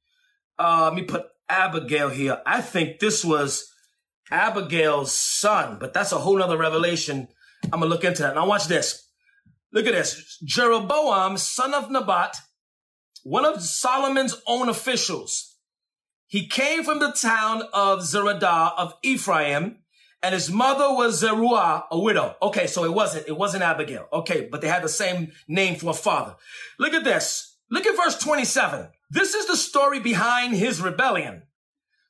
Uh, 0.59 0.85
let 0.85 0.94
me 0.94 1.02
put 1.02 1.26
Abigail 1.48 2.09
here. 2.09 2.40
I 2.46 2.61
think 2.62 2.98
this 2.98 3.24
was 3.24 3.70
Abigail's 4.30 5.12
son, 5.12 5.76
but 5.78 5.92
that's 5.92 6.12
a 6.12 6.18
whole 6.18 6.38
nother 6.38 6.59
revelation. 6.59 7.28
I'm 7.64 7.80
gonna 7.80 7.87
look 7.87 8.04
into 8.04 8.22
that. 8.22 8.35
Now 8.35 8.46
watch 8.46 8.66
this. 8.66 9.06
Look 9.72 9.87
at 9.87 9.92
this. 9.92 10.38
Jeroboam, 10.44 11.37
son 11.37 11.74
of 11.74 11.90
Nebat, 11.90 12.37
one 13.22 13.44
of 13.44 13.62
Solomon's 13.62 14.40
own 14.46 14.68
officials. 14.68 15.57
He 16.26 16.46
came 16.46 16.85
from 16.85 16.98
the 16.98 17.12
town 17.12 17.62
of 17.72 18.00
Zeredah 18.00 18.72
of 18.76 18.94
Ephraim, 19.02 19.79
and 20.22 20.35
his 20.35 20.50
mother 20.50 20.92
was 20.94 21.20
Zeruah, 21.20 21.85
a 21.90 21.98
widow. 21.98 22.37
Okay, 22.42 22.66
so 22.66 22.85
it 22.85 22.92
wasn't, 22.92 23.29
it 23.29 23.37
wasn't 23.37 23.62
Abigail. 23.62 24.09
Okay, 24.12 24.48
but 24.50 24.61
they 24.61 24.68
had 24.68 24.83
the 24.83 24.88
same 24.88 25.33
name 25.46 25.76
for 25.76 25.90
a 25.90 25.94
father. 25.94 26.37
Look 26.79 26.94
at 26.94 27.05
this. 27.05 27.57
Look 27.70 27.87
at 27.87 27.96
verse 27.96 28.18
27. 28.18 28.88
This 29.11 29.35
is 29.35 29.46
the 29.46 29.57
story 29.57 30.00
behind 30.00 30.55
his 30.55 30.81
rebellion. 30.81 31.42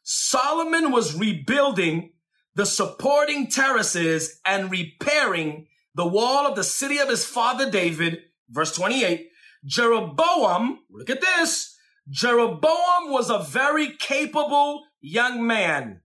Solomon 0.02 0.92
was 0.92 1.18
rebuilding 1.18 2.12
the 2.54 2.64
supporting 2.66 3.48
terraces 3.48 4.40
and 4.46 4.70
repairing 4.70 5.66
the 5.96 6.06
wall 6.06 6.46
of 6.46 6.54
the 6.56 6.64
city 6.64 6.98
of 6.98 7.08
his 7.08 7.24
father 7.24 7.70
David. 7.70 8.20
Verse 8.50 8.72
28. 8.74 9.30
Jeroboam, 9.64 10.80
look 10.90 11.08
at 11.08 11.22
this. 11.22 11.74
Jeroboam 12.08 13.10
was 13.10 13.30
a 13.30 13.38
very 13.38 13.96
capable 13.98 14.84
young 15.00 15.44
man. 15.44 16.02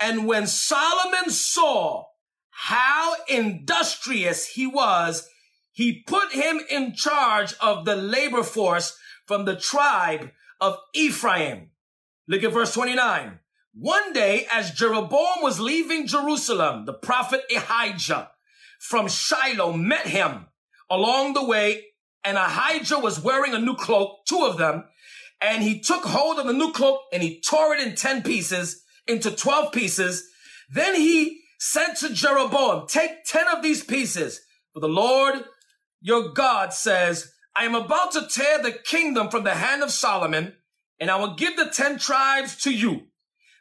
And 0.00 0.26
when 0.26 0.46
Solomon 0.46 1.30
saw 1.30 2.04
how 2.50 3.14
industrious 3.28 4.48
he 4.48 4.66
was, 4.66 5.28
he 5.72 6.02
put 6.06 6.32
him 6.32 6.60
in 6.70 6.94
charge 6.94 7.54
of 7.60 7.84
the 7.84 7.96
labor 7.96 8.42
force 8.42 8.96
from 9.26 9.44
the 9.44 9.56
tribe 9.56 10.30
of 10.58 10.78
Ephraim. 10.94 11.70
Look 12.26 12.42
at 12.42 12.52
verse 12.52 12.72
29. 12.72 13.38
One 13.74 14.12
day, 14.12 14.46
as 14.50 14.72
Jeroboam 14.72 15.42
was 15.42 15.60
leaving 15.60 16.06
Jerusalem, 16.06 16.86
the 16.86 16.94
prophet 16.94 17.42
Ahijah 17.54 18.30
from 18.78 19.08
Shiloh 19.08 19.72
met 19.72 20.06
him 20.06 20.46
along 20.90 21.34
the 21.34 21.44
way, 21.44 21.84
and 22.24 22.36
Ahijah 22.36 22.98
was 22.98 23.20
wearing 23.20 23.54
a 23.54 23.58
new 23.58 23.74
cloak, 23.74 24.26
two 24.26 24.44
of 24.44 24.58
them, 24.58 24.84
and 25.40 25.62
he 25.62 25.80
took 25.80 26.04
hold 26.04 26.38
of 26.38 26.46
the 26.46 26.52
new 26.52 26.72
cloak 26.72 27.02
and 27.12 27.22
he 27.22 27.40
tore 27.40 27.74
it 27.74 27.86
in 27.86 27.94
10 27.94 28.22
pieces 28.22 28.82
into 29.06 29.30
12 29.30 29.72
pieces. 29.72 30.28
Then 30.70 30.94
he 30.94 31.40
said 31.58 31.94
to 31.94 32.12
Jeroboam, 32.12 32.86
take 32.88 33.24
10 33.24 33.46
of 33.48 33.62
these 33.62 33.84
pieces, 33.84 34.40
for 34.72 34.80
the 34.80 34.88
Lord 34.88 35.44
your 36.00 36.32
God 36.32 36.72
says, 36.72 37.32
I 37.56 37.64
am 37.64 37.74
about 37.74 38.12
to 38.12 38.28
tear 38.28 38.62
the 38.62 38.72
kingdom 38.72 39.30
from 39.30 39.44
the 39.44 39.54
hand 39.54 39.82
of 39.82 39.90
Solomon 39.90 40.54
and 41.00 41.10
I 41.10 41.16
will 41.16 41.34
give 41.34 41.56
the 41.56 41.66
10 41.66 41.98
tribes 41.98 42.56
to 42.62 42.72
you. 42.72 43.02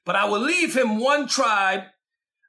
But 0.05 0.15
I 0.15 0.25
will 0.25 0.39
leave 0.39 0.75
him 0.75 0.99
one 0.99 1.27
tribe. 1.27 1.83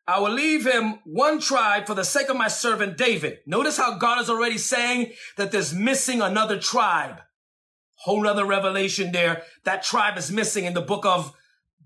I 0.09 0.21
will 0.21 0.33
leave 0.33 0.66
him 0.66 1.01
one 1.05 1.38
tribe 1.38 1.87
for 1.87 1.94
the 1.94 2.03
sake 2.03 2.31
of 2.31 2.37
my 2.37 2.49
servant 2.49 2.97
David. 2.97 3.40
Notice 3.47 3.77
how 3.77 3.99
God 3.99 4.23
is 4.23 4.31
already 4.31 4.57
saying 4.57 5.12
that 5.37 5.53
there's 5.53 5.75
missing 5.75 6.23
another 6.23 6.59
tribe. 6.59 7.21
Whole 7.97 8.27
other 8.27 8.47
revelation 8.47 9.12
there. 9.12 9.42
That 9.64 9.83
tribe 9.83 10.16
is 10.16 10.33
missing 10.33 10.64
in 10.64 10.73
the 10.73 10.81
book 10.81 11.05
of 11.05 11.35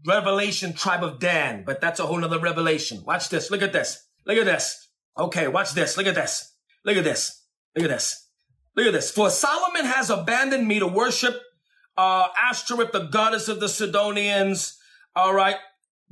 Revelation, 0.06 0.72
tribe 0.72 1.04
of 1.04 1.18
Dan, 1.20 1.62
but 1.64 1.80
that's 1.80 2.00
a 2.00 2.06
whole 2.06 2.24
other 2.24 2.38
revelation. 2.38 3.02
Watch 3.04 3.28
this. 3.28 3.50
Look 3.50 3.62
at 3.62 3.72
this. 3.72 4.04
Look 4.26 4.37
at 4.37 4.44
this. 4.44 4.88
Okay, 5.16 5.48
watch 5.48 5.72
this. 5.72 5.96
Look 5.96 6.06
at 6.06 6.14
this. 6.14 6.54
Look 6.85 6.96
at 6.96 7.04
this. 7.04 7.42
Look 7.76 7.85
at 7.85 7.90
this. 7.90 8.28
Look 8.76 8.87
at 8.87 8.92
this. 8.92 9.11
For 9.11 9.30
Solomon 9.30 9.85
has 9.85 10.11
abandoned 10.11 10.66
me 10.66 10.78
to 10.80 10.87
worship 10.87 11.40
uh, 11.96 12.28
Ashtoreth, 12.37 12.92
the 12.92 13.04
goddess 13.06 13.48
of 13.48 13.61
the 13.61 13.68
Sidonians. 13.68 14.76
All 15.14 15.35
right. 15.35 15.56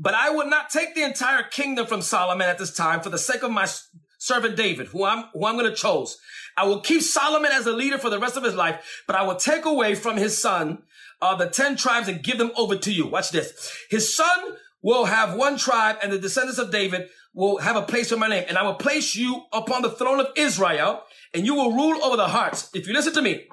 But 0.00 0.14
I 0.14 0.30
will 0.30 0.48
not 0.48 0.70
take 0.70 0.94
the 0.94 1.02
entire 1.02 1.42
kingdom 1.42 1.86
from 1.86 2.00
Solomon 2.00 2.48
at 2.48 2.56
this 2.56 2.74
time 2.74 3.02
for 3.02 3.10
the 3.10 3.18
sake 3.18 3.42
of 3.42 3.50
my 3.50 3.68
servant 4.18 4.56
David, 4.56 4.86
who 4.86 5.04
I'm, 5.04 5.24
who 5.34 5.44
I'm 5.44 5.58
going 5.58 5.68
to 5.68 5.76
chose. 5.76 6.16
I 6.56 6.64
will 6.64 6.80
keep 6.80 7.02
Solomon 7.02 7.52
as 7.52 7.66
a 7.66 7.72
leader 7.72 7.98
for 7.98 8.08
the 8.08 8.18
rest 8.18 8.38
of 8.38 8.42
his 8.42 8.54
life, 8.54 9.02
but 9.06 9.14
I 9.14 9.24
will 9.24 9.36
take 9.36 9.66
away 9.66 9.94
from 9.94 10.16
his 10.16 10.40
son, 10.40 10.84
uh, 11.20 11.36
the 11.36 11.50
10 11.50 11.76
tribes 11.76 12.08
and 12.08 12.22
give 12.22 12.38
them 12.38 12.50
over 12.56 12.76
to 12.76 12.90
you. 12.90 13.06
Watch 13.06 13.30
this. 13.30 13.76
His 13.90 14.16
son 14.16 14.56
will 14.80 15.04
have 15.04 15.34
one 15.36 15.58
tribe 15.58 15.98
and 16.02 16.10
the 16.10 16.18
descendants 16.18 16.58
of 16.58 16.70
David 16.70 17.10
will 17.34 17.58
have 17.58 17.76
a 17.76 17.82
place 17.82 18.08
for 18.08 18.16
my 18.16 18.28
name. 18.28 18.46
And 18.48 18.56
I 18.56 18.62
will 18.62 18.74
place 18.74 19.14
you 19.14 19.42
upon 19.52 19.82
the 19.82 19.90
throne 19.90 20.18
of 20.18 20.28
Israel 20.34 21.02
and 21.34 21.44
you 21.44 21.54
will 21.54 21.72
rule 21.72 22.02
over 22.02 22.16
the 22.16 22.28
hearts. 22.28 22.70
If 22.72 22.88
you 22.88 22.94
listen 22.94 23.12
to 23.12 23.22
me, 23.22 23.48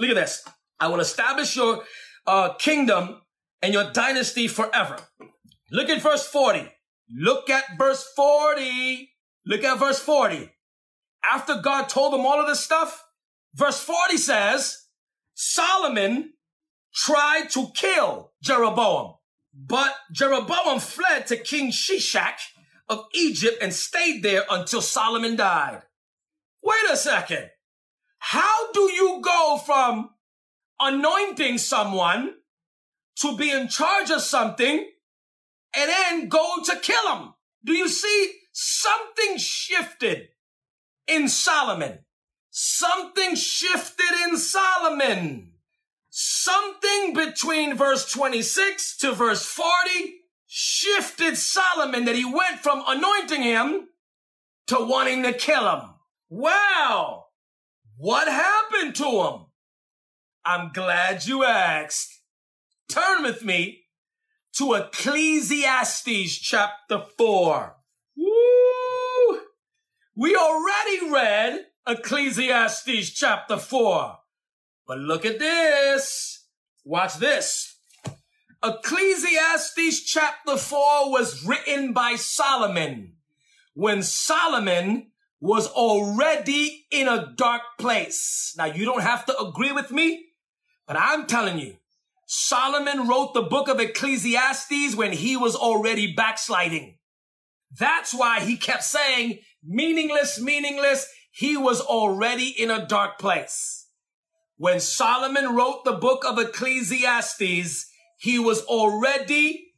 look 0.00 0.10
at 0.10 0.16
this. 0.16 0.44
I 0.80 0.88
will 0.88 0.98
establish 0.98 1.54
your 1.54 1.84
uh, 2.26 2.54
kingdom 2.54 3.20
and 3.62 3.72
your 3.72 3.90
dynasty 3.92 4.46
forever. 4.48 4.98
Look 5.74 5.90
at 5.90 6.00
verse 6.00 6.24
40. 6.28 6.70
Look 7.10 7.50
at 7.50 7.64
verse 7.76 8.06
40. 8.14 9.10
Look 9.44 9.64
at 9.64 9.76
verse 9.76 9.98
40. 9.98 10.48
After 11.24 11.56
God 11.56 11.88
told 11.88 12.12
them 12.12 12.24
all 12.24 12.40
of 12.40 12.46
this 12.46 12.60
stuff, 12.60 13.02
verse 13.56 13.80
40 13.80 14.16
says, 14.16 14.86
Solomon 15.34 16.34
tried 16.94 17.50
to 17.50 17.72
kill 17.74 18.30
Jeroboam, 18.40 19.14
but 19.52 19.92
Jeroboam 20.12 20.78
fled 20.78 21.26
to 21.26 21.36
King 21.36 21.72
Shishak 21.72 22.36
of 22.88 23.06
Egypt 23.12 23.58
and 23.60 23.74
stayed 23.74 24.22
there 24.22 24.44
until 24.48 24.80
Solomon 24.80 25.34
died. 25.34 25.82
Wait 26.62 26.88
a 26.88 26.96
second. 26.96 27.50
How 28.18 28.70
do 28.70 28.92
you 28.92 29.20
go 29.24 29.60
from 29.66 30.10
anointing 30.78 31.58
someone 31.58 32.34
to 33.22 33.36
be 33.36 33.50
in 33.50 33.66
charge 33.66 34.12
of 34.12 34.20
something 34.20 34.88
and 35.76 35.90
then 35.90 36.28
go 36.28 36.62
to 36.64 36.76
kill 36.76 37.16
him. 37.16 37.34
Do 37.64 37.72
you 37.72 37.88
see? 37.88 38.32
Something 38.52 39.36
shifted 39.36 40.28
in 41.06 41.28
Solomon. 41.28 42.00
Something 42.50 43.34
shifted 43.34 44.12
in 44.28 44.36
Solomon. 44.36 45.52
Something 46.10 47.14
between 47.14 47.76
verse 47.76 48.10
26 48.12 48.98
to 48.98 49.12
verse 49.12 49.44
40 49.44 50.20
shifted 50.46 51.36
Solomon 51.36 52.04
that 52.04 52.14
he 52.14 52.24
went 52.24 52.60
from 52.60 52.84
anointing 52.86 53.42
him 53.42 53.88
to 54.68 54.76
wanting 54.78 55.24
to 55.24 55.32
kill 55.32 55.68
him. 55.68 55.90
Wow. 56.28 57.24
What 57.96 58.28
happened 58.28 58.94
to 58.96 59.04
him? 59.04 59.46
I'm 60.44 60.70
glad 60.72 61.26
you 61.26 61.44
asked. 61.44 62.20
Turn 62.88 63.24
with 63.24 63.44
me 63.44 63.83
to 64.56 64.74
Ecclesiastes 64.74 66.38
chapter 66.38 67.00
4. 67.18 67.76
Woo! 68.16 69.40
We 70.14 70.36
already 70.36 71.10
read 71.10 71.66
Ecclesiastes 71.88 73.10
chapter 73.10 73.56
4. 73.56 74.18
But 74.86 74.98
look 74.98 75.26
at 75.26 75.38
this. 75.38 76.46
Watch 76.84 77.16
this. 77.16 77.76
Ecclesiastes 78.62 80.04
chapter 80.04 80.56
4 80.56 81.10
was 81.10 81.44
written 81.44 81.92
by 81.92 82.14
Solomon 82.14 83.14
when 83.74 84.02
Solomon 84.02 85.10
was 85.40 85.66
already 85.66 86.86
in 86.90 87.08
a 87.08 87.32
dark 87.36 87.62
place. 87.78 88.54
Now, 88.56 88.66
you 88.66 88.84
don't 88.84 89.02
have 89.02 89.26
to 89.26 89.38
agree 89.38 89.72
with 89.72 89.90
me. 89.90 90.26
But 90.86 90.96
I'm 90.98 91.26
telling 91.26 91.58
you, 91.58 91.76
Solomon 92.36 93.06
wrote 93.06 93.32
the 93.32 93.42
book 93.42 93.68
of 93.68 93.78
Ecclesiastes 93.78 94.96
when 94.96 95.12
he 95.12 95.36
was 95.36 95.54
already 95.54 96.14
backsliding. 96.14 96.98
That's 97.78 98.12
why 98.12 98.40
he 98.40 98.56
kept 98.56 98.82
saying, 98.82 99.38
meaningless, 99.62 100.40
meaningless. 100.40 101.06
He 101.30 101.56
was 101.56 101.80
already 101.80 102.48
in 102.48 102.72
a 102.72 102.86
dark 102.88 103.20
place. 103.20 103.86
When 104.56 104.80
Solomon 104.80 105.54
wrote 105.54 105.84
the 105.84 105.92
book 105.92 106.24
of 106.24 106.40
Ecclesiastes, 106.40 107.86
he 108.18 108.38
was 108.40 108.64
already 108.64 109.72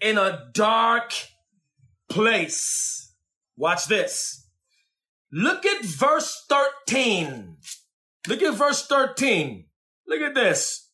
in 0.00 0.18
a 0.18 0.48
dark 0.52 1.12
place. 2.08 3.14
Watch 3.56 3.86
this. 3.86 4.48
Look 5.32 5.64
at 5.64 5.84
verse 5.84 6.44
13. 6.48 7.56
Look 8.26 8.42
at 8.42 8.54
verse 8.54 8.84
13. 8.84 9.66
Look 10.08 10.20
at 10.20 10.34
this. 10.34 10.87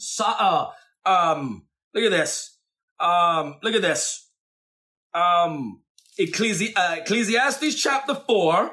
So, 0.00 0.24
uh, 0.26 0.70
um, 1.04 1.66
look 1.94 2.04
at 2.04 2.10
this. 2.10 2.58
Um, 2.98 3.56
look 3.62 3.74
at 3.74 3.82
this. 3.82 4.30
Um, 5.14 5.82
Ecclesi- 6.18 6.72
uh, 6.76 6.96
Ecclesiastes 6.98 7.80
chapter 7.80 8.14
4, 8.14 8.72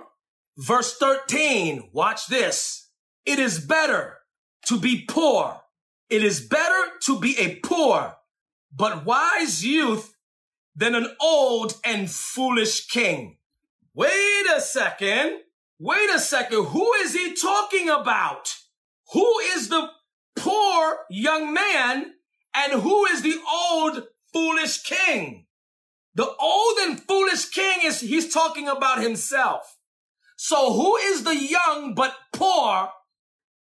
verse 0.57 0.97
13. 0.97 1.89
Watch 1.93 2.27
this. 2.27 2.89
It 3.25 3.39
is 3.39 3.59
better 3.59 4.17
to 4.67 4.79
be 4.79 5.05
poor. 5.07 5.61
It 6.09 6.23
is 6.23 6.39
better 6.41 6.91
to 7.03 7.19
be 7.19 7.37
a 7.37 7.55
poor 7.55 8.15
but 8.73 9.05
wise 9.05 9.65
youth 9.65 10.13
than 10.75 10.95
an 10.95 11.07
old 11.19 11.73
and 11.83 12.09
foolish 12.09 12.87
king. 12.87 13.37
Wait 13.93 14.45
a 14.55 14.61
second. 14.61 15.39
Wait 15.79 16.09
a 16.09 16.19
second. 16.19 16.65
Who 16.65 16.93
is 16.95 17.13
he 17.13 17.33
talking 17.35 17.89
about? 17.89 18.53
Who 19.13 19.39
is 19.55 19.69
the 19.69 19.89
poor 20.37 20.99
young 21.09 21.53
man 21.53 22.13
and 22.55 22.81
who 22.81 23.05
is 23.05 23.21
the 23.21 23.35
old 23.51 24.03
foolish 24.33 24.83
king? 24.83 25.45
The 26.15 26.27
old 26.27 26.77
and 26.79 26.99
foolish 26.99 27.49
king 27.49 27.79
is, 27.83 27.99
he's 27.99 28.33
talking 28.33 28.67
about 28.67 29.01
himself. 29.01 29.77
So 30.35 30.73
who 30.73 30.95
is 30.97 31.23
the 31.23 31.35
young 31.35 31.93
but 31.93 32.15
poor 32.33 32.89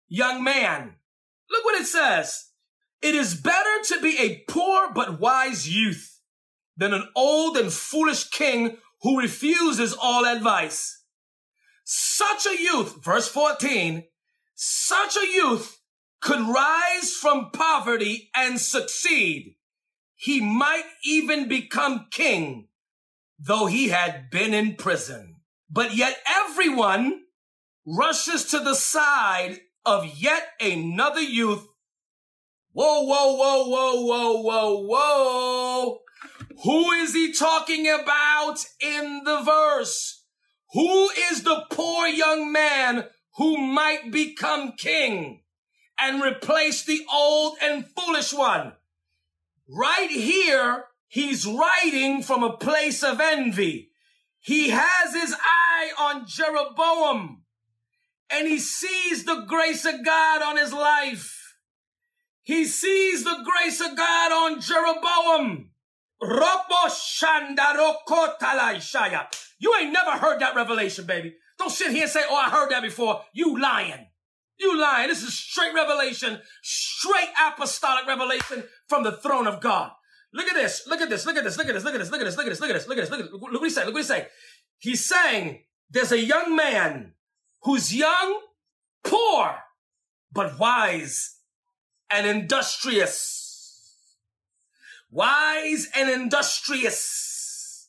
young 0.08 0.42
man? 0.42 0.94
Look 1.50 1.64
what 1.64 1.80
it 1.80 1.86
says. 1.86 2.48
It 3.02 3.14
is 3.14 3.34
better 3.34 3.82
to 3.88 4.00
be 4.00 4.18
a 4.18 4.44
poor 4.48 4.92
but 4.92 5.20
wise 5.20 5.68
youth 5.68 6.20
than 6.76 6.94
an 6.94 7.08
old 7.14 7.56
and 7.56 7.72
foolish 7.72 8.30
king 8.30 8.78
who 9.02 9.20
refuses 9.20 9.92
all 9.92 10.24
advice. 10.24 11.04
Such 11.84 12.46
a 12.46 12.60
youth, 12.60 13.04
verse 13.04 13.28
14, 13.28 14.04
such 14.54 15.16
a 15.16 15.26
youth 15.26 15.81
could 16.22 16.40
rise 16.40 17.12
from 17.12 17.50
poverty 17.50 18.30
and 18.34 18.60
succeed. 18.60 19.56
He 20.14 20.40
might 20.40 20.86
even 21.04 21.48
become 21.48 22.06
king, 22.10 22.68
though 23.38 23.66
he 23.66 23.88
had 23.88 24.30
been 24.30 24.54
in 24.54 24.76
prison. 24.76 25.36
But 25.68 25.94
yet 25.94 26.16
everyone 26.26 27.22
rushes 27.84 28.44
to 28.46 28.60
the 28.60 28.74
side 28.74 29.60
of 29.84 30.06
yet 30.20 30.48
another 30.60 31.20
youth 31.20 31.66
Whoa, 32.74 33.02
whoa, 33.02 33.34
whoa, 33.34 33.68
whoa, 33.68 34.06
whoa, 34.06 34.40
whoa, 34.40 34.86
whoa. 34.86 35.98
Who 36.64 36.90
is 36.92 37.12
he 37.12 37.30
talking 37.34 37.86
about 37.86 38.64
in 38.80 39.24
the 39.24 39.42
verse? 39.42 40.24
Who 40.72 41.10
is 41.30 41.42
the 41.42 41.66
poor 41.70 42.06
young 42.06 42.50
man 42.50 43.08
who 43.36 43.58
might 43.58 44.10
become 44.10 44.72
king 44.78 45.41
and 45.98 46.22
replace 46.22 46.84
the 46.84 47.04
old 47.12 47.56
and 47.62 47.86
foolish 47.86 48.32
one? 48.32 48.72
Right 49.68 50.10
here, 50.10 50.84
he's 51.08 51.46
writing 51.46 52.22
from 52.22 52.42
a 52.42 52.56
place 52.56 53.02
of 53.02 53.20
envy. 53.20 53.90
He 54.40 54.70
has 54.70 55.14
his 55.14 55.34
eye 55.34 55.90
on 55.98 56.26
Jeroboam 56.26 57.42
and 58.30 58.48
he 58.48 58.58
sees 58.58 59.24
the 59.24 59.44
grace 59.46 59.84
of 59.84 60.04
God 60.04 60.42
on 60.42 60.56
his 60.56 60.72
life. 60.72 61.56
He 62.42 62.64
sees 62.64 63.22
the 63.24 63.44
grace 63.44 63.80
of 63.80 63.96
God 63.96 64.32
on 64.32 64.60
Jeroboam. 64.60 65.70
You 69.58 69.74
ain't 69.78 69.92
never 69.92 70.10
heard 70.12 70.40
that 70.40 70.54
revelation, 70.56 71.06
baby. 71.06 71.34
Don't 71.58 71.70
sit 71.70 71.92
here 71.92 72.02
and 72.02 72.10
say, 72.10 72.22
oh, 72.28 72.36
I 72.36 72.50
heard 72.50 72.70
that 72.70 72.82
before. 72.82 73.22
You 73.32 73.60
lying. 73.60 74.06
You 74.62 74.80
lying. 74.80 75.08
This 75.08 75.22
is 75.22 75.34
straight 75.34 75.74
revelation, 75.74 76.40
straight 76.62 77.30
apostolic 77.48 78.06
revelation 78.06 78.62
from 78.86 79.02
the 79.02 79.12
throne 79.12 79.48
of 79.48 79.60
God. 79.60 79.90
Look 80.32 80.46
at 80.46 80.54
this. 80.54 80.86
Look 80.86 81.00
at 81.00 81.10
this. 81.10 81.26
Look 81.26 81.36
at 81.36 81.44
this. 81.44 81.58
Look 81.58 81.68
at 81.68 81.74
this. 81.74 81.84
Look 81.84 81.94
at 81.94 81.98
this. 81.98 82.10
Look 82.10 82.20
at 82.20 82.24
this. 82.24 82.36
Look 82.36 82.46
at 82.46 82.50
this. 82.50 82.60
Look 82.60 82.70
at 82.70 82.76
this. 82.76 83.10
Look 83.10 83.20
at 83.20 83.30
this. 83.30 83.32
Look 83.32 83.52
what 83.52 83.62
he's 83.64 83.74
saying. 83.74 83.86
Look 83.86 83.94
what 83.94 84.00
he's 84.00 84.08
saying. 84.08 84.26
He's 84.78 85.04
saying 85.04 85.64
there's 85.90 86.12
a 86.12 86.24
young 86.24 86.56
man 86.56 87.14
who's 87.62 87.94
young, 87.94 88.40
poor, 89.04 89.56
but 90.32 90.58
wise 90.58 91.36
and 92.10 92.26
industrious. 92.26 94.06
Wise 95.10 95.88
and 95.94 96.08
industrious. 96.08 97.88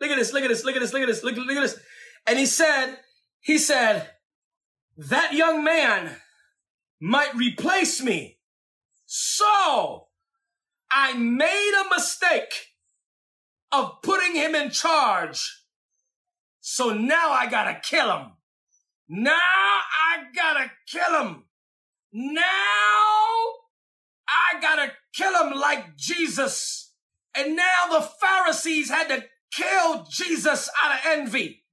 Look 0.00 0.10
at 0.10 0.16
this, 0.16 0.32
look 0.32 0.44
at 0.44 0.48
this, 0.48 0.64
look 0.64 0.76
at 0.76 0.80
this, 0.80 0.92
look 0.92 1.02
at 1.02 1.06
this, 1.06 1.22
look 1.22 1.36
at 1.36 1.60
this. 1.60 1.80
And 2.26 2.38
he 2.38 2.46
said, 2.46 2.98
he 3.40 3.58
said, 3.58 4.10
that 4.98 5.32
young 5.32 5.62
man 5.62 6.16
might 7.00 7.34
replace 7.36 8.02
me. 8.02 8.38
So 9.06 10.08
I 10.90 11.14
made 11.14 11.84
a 11.86 11.94
mistake 11.94 12.52
of 13.70 14.02
putting 14.02 14.34
him 14.34 14.56
in 14.56 14.70
charge. 14.70 15.64
So 16.60 16.92
now 16.92 17.30
I 17.30 17.46
gotta 17.46 17.80
kill 17.80 18.10
him. 18.10 18.32
Now 19.08 19.32
I 19.32 20.24
gotta 20.34 20.70
kill 20.88 21.22
him. 21.22 21.44
Now 22.12 22.42
I 24.28 24.60
gotta 24.60 24.92
kill 25.14 25.44
him 25.44 25.58
like 25.58 25.96
Jesus. 25.96 26.92
And 27.36 27.54
now 27.54 27.86
the 27.92 28.08
Pharisees 28.20 28.90
had 28.90 29.08
to 29.08 29.24
kill 29.52 30.06
Jesus 30.10 30.68
out 30.82 30.94
of 30.94 31.00
envy. 31.06 31.64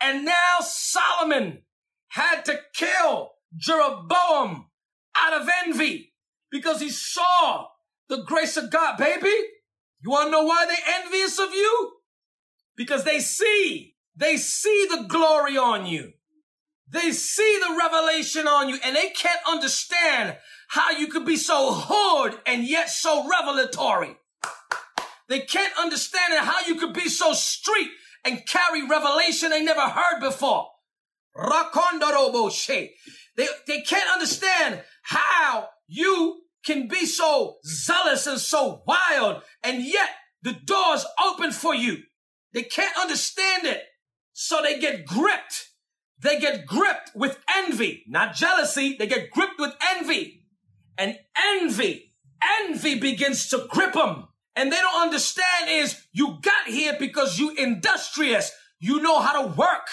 And 0.00 0.24
now 0.24 0.58
Solomon 0.60 1.62
had 2.10 2.44
to 2.44 2.58
kill 2.74 3.32
Jeroboam 3.56 4.66
out 5.16 5.40
of 5.40 5.48
envy 5.64 6.12
because 6.50 6.80
he 6.80 6.90
saw 6.90 7.66
the 8.08 8.22
grace 8.24 8.56
of 8.56 8.70
God. 8.70 8.96
Baby, 8.98 9.32
you 10.02 10.10
want 10.10 10.26
to 10.26 10.30
know 10.30 10.44
why 10.44 10.66
they 10.66 10.92
envious 11.02 11.38
of 11.38 11.52
you? 11.52 11.92
Because 12.76 13.04
they 13.04 13.20
see, 13.20 13.94
they 14.16 14.36
see 14.36 14.86
the 14.90 15.04
glory 15.04 15.56
on 15.56 15.86
you. 15.86 16.12
They 16.88 17.12
see 17.12 17.60
the 17.60 17.76
revelation 17.78 18.48
on 18.48 18.68
you 18.68 18.78
and 18.84 18.96
they 18.96 19.10
can't 19.10 19.40
understand 19.46 20.36
how 20.68 20.90
you 20.90 21.06
could 21.06 21.24
be 21.24 21.36
so 21.36 21.72
hood 21.72 22.38
and 22.46 22.64
yet 22.64 22.90
so 22.90 23.28
revelatory. 23.28 24.16
They 25.28 25.40
can't 25.40 25.72
understand 25.78 26.34
how 26.44 26.66
you 26.66 26.74
could 26.74 26.92
be 26.92 27.08
so 27.08 27.32
street 27.32 27.90
and 28.24 28.44
carry 28.46 28.86
revelation 28.86 29.50
they 29.50 29.62
never 29.62 29.80
heard 29.80 30.18
before. 30.18 30.66
They, 33.36 33.46
they 33.66 33.82
can't 33.82 34.12
understand 34.12 34.82
how 35.02 35.68
you 35.86 36.42
can 36.64 36.88
be 36.88 37.06
so 37.06 37.56
zealous 37.64 38.26
and 38.26 38.38
so 38.38 38.82
wild 38.86 39.42
and 39.62 39.82
yet 39.82 40.10
the 40.42 40.52
door's 40.52 41.06
open 41.24 41.52
for 41.52 41.74
you. 41.74 41.98
They 42.52 42.62
can't 42.62 42.96
understand 42.98 43.64
it. 43.64 43.82
So 44.32 44.60
they 44.62 44.78
get 44.78 45.06
gripped 45.06 45.70
they 46.22 46.38
get 46.38 46.66
gripped 46.66 47.12
with 47.14 47.38
envy, 47.56 48.04
not 48.06 48.34
jealousy. 48.34 48.96
They 48.98 49.06
get 49.06 49.30
gripped 49.30 49.58
with 49.58 49.74
envy. 49.96 50.44
And 50.98 51.18
envy, 51.56 52.12
envy 52.62 52.98
begins 52.98 53.48
to 53.48 53.66
grip 53.70 53.94
them. 53.94 54.28
And 54.54 54.70
they 54.70 54.76
don't 54.76 55.02
understand 55.02 55.70
is 55.70 55.98
you 56.12 56.38
got 56.42 56.66
here 56.66 56.94
because 56.98 57.38
you 57.38 57.54
industrious. 57.56 58.52
You 58.78 59.00
know 59.00 59.20
how 59.20 59.42
to 59.42 59.48
work. 59.56 59.88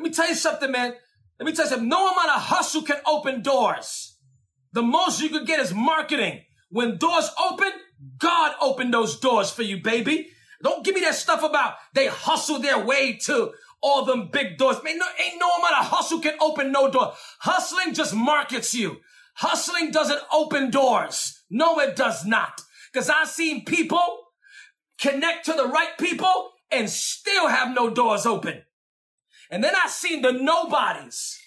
Let 0.00 0.08
me 0.08 0.14
tell 0.14 0.28
you 0.28 0.34
something, 0.34 0.72
man. 0.72 0.94
Let 1.38 1.44
me 1.46 1.52
tell 1.52 1.66
you 1.66 1.72
something. 1.72 1.88
No 1.90 2.10
amount 2.10 2.30
of 2.30 2.40
hustle 2.40 2.80
can 2.80 2.96
open 3.06 3.42
doors. 3.42 4.16
The 4.72 4.80
most 4.80 5.20
you 5.20 5.28
could 5.28 5.46
get 5.46 5.60
is 5.60 5.74
marketing. 5.74 6.40
When 6.70 6.96
doors 6.96 7.28
open, 7.50 7.70
God 8.16 8.54
opened 8.62 8.94
those 8.94 9.20
doors 9.20 9.50
for 9.50 9.62
you, 9.62 9.82
baby. 9.82 10.30
Don't 10.62 10.82
give 10.86 10.94
me 10.94 11.02
that 11.02 11.16
stuff 11.16 11.42
about 11.42 11.74
they 11.92 12.06
hustle 12.06 12.60
their 12.60 12.82
way 12.82 13.18
to 13.24 13.52
all 13.82 14.06
them 14.06 14.30
big 14.32 14.56
doors. 14.56 14.82
Man, 14.82 14.96
no, 14.96 15.04
ain't 15.22 15.38
no 15.38 15.50
amount 15.50 15.80
of 15.80 15.90
hustle 15.90 16.20
can 16.20 16.36
open 16.40 16.72
no 16.72 16.90
door. 16.90 17.12
Hustling 17.40 17.92
just 17.92 18.14
markets 18.14 18.74
you. 18.74 19.00
Hustling 19.34 19.90
doesn't 19.90 20.22
open 20.32 20.70
doors. 20.70 21.42
No, 21.50 21.78
it 21.78 21.94
does 21.94 22.24
not. 22.24 22.62
Cause 22.94 23.10
I've 23.10 23.28
seen 23.28 23.66
people 23.66 24.28
connect 24.98 25.44
to 25.44 25.52
the 25.52 25.66
right 25.66 25.92
people 25.98 26.52
and 26.70 26.88
still 26.88 27.48
have 27.48 27.74
no 27.74 27.90
doors 27.90 28.24
open. 28.24 28.62
And 29.50 29.62
then 29.64 29.74
I've 29.74 29.90
seen 29.90 30.22
the 30.22 30.32
nobodies, 30.32 31.38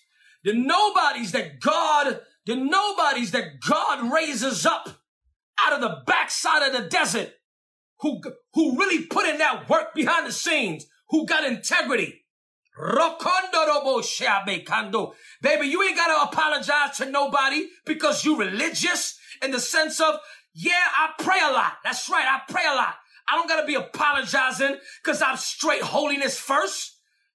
the 0.44 0.54
nobodies 0.54 1.32
that 1.32 1.60
God, 1.62 2.20
the 2.46 2.56
nobodies 2.56 3.32
that 3.32 3.62
God 3.62 4.12
raises 4.12 4.66
up 4.66 4.90
out 5.60 5.74
of 5.74 5.82
the 5.82 6.02
backside 6.06 6.64
of 6.64 6.74
the 6.74 6.90
desert 6.90 7.32
who, 8.00 8.22
who 8.54 8.78
really 8.78 9.06
put 9.06 9.26
in 9.26 9.38
that 9.38 9.70
work 9.70 9.96
behind 9.96 10.28
the 10.28 10.32
scenes, 10.32 10.86
who 11.10 11.26
got 11.26 11.46
integrity. 11.46 12.20
Baby, 15.42 15.68
you 15.68 15.84
ain't 15.84 15.96
gotta 15.96 16.30
apologize 16.30 16.98
to 16.98 17.06
nobody 17.10 17.68
because 17.86 18.26
you 18.26 18.36
religious 18.36 19.18
in 19.42 19.52
the 19.52 19.60
sense 19.60 20.02
of, 20.02 20.16
yeah, 20.54 20.72
I 20.98 21.12
pray 21.20 21.40
a 21.42 21.52
lot. 21.54 21.74
That's 21.84 22.10
right, 22.10 22.26
I 22.28 22.42
pray 22.52 22.64
a 22.66 22.76
lot. 22.76 22.96
I 23.30 23.36
don't 23.36 23.48
gotta 23.48 23.66
be 23.66 23.76
apologizing 23.76 24.78
because 25.04 25.22
I'm 25.22 25.38
straight 25.38 25.82
holiness 25.84 26.38
first. 26.38 26.93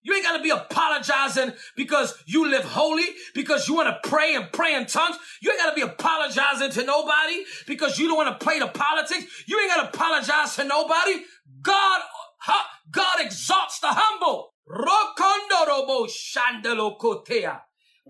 You 0.08 0.14
ain't 0.14 0.24
gotta 0.24 0.42
be 0.42 0.48
apologizing 0.48 1.52
because 1.76 2.14
you 2.24 2.48
live 2.48 2.64
holy, 2.64 3.04
because 3.34 3.68
you 3.68 3.74
wanna 3.74 3.98
pray 4.02 4.36
and 4.36 4.50
pray 4.50 4.74
in 4.74 4.86
tongues. 4.86 5.18
You 5.42 5.50
ain't 5.50 5.60
gotta 5.60 5.74
be 5.74 5.82
apologizing 5.82 6.70
to 6.70 6.84
nobody 6.84 7.44
because 7.66 7.98
you 7.98 8.08
don't 8.08 8.16
wanna 8.16 8.38
play 8.40 8.58
the 8.58 8.68
politics. 8.68 9.26
You 9.46 9.60
ain't 9.60 9.68
gotta 9.68 9.88
apologize 9.88 10.56
to 10.56 10.64
nobody. 10.64 11.20
God 11.60 12.00
God 12.90 13.20
exalts 13.20 13.80
the 13.80 13.88
humble. 13.88 14.54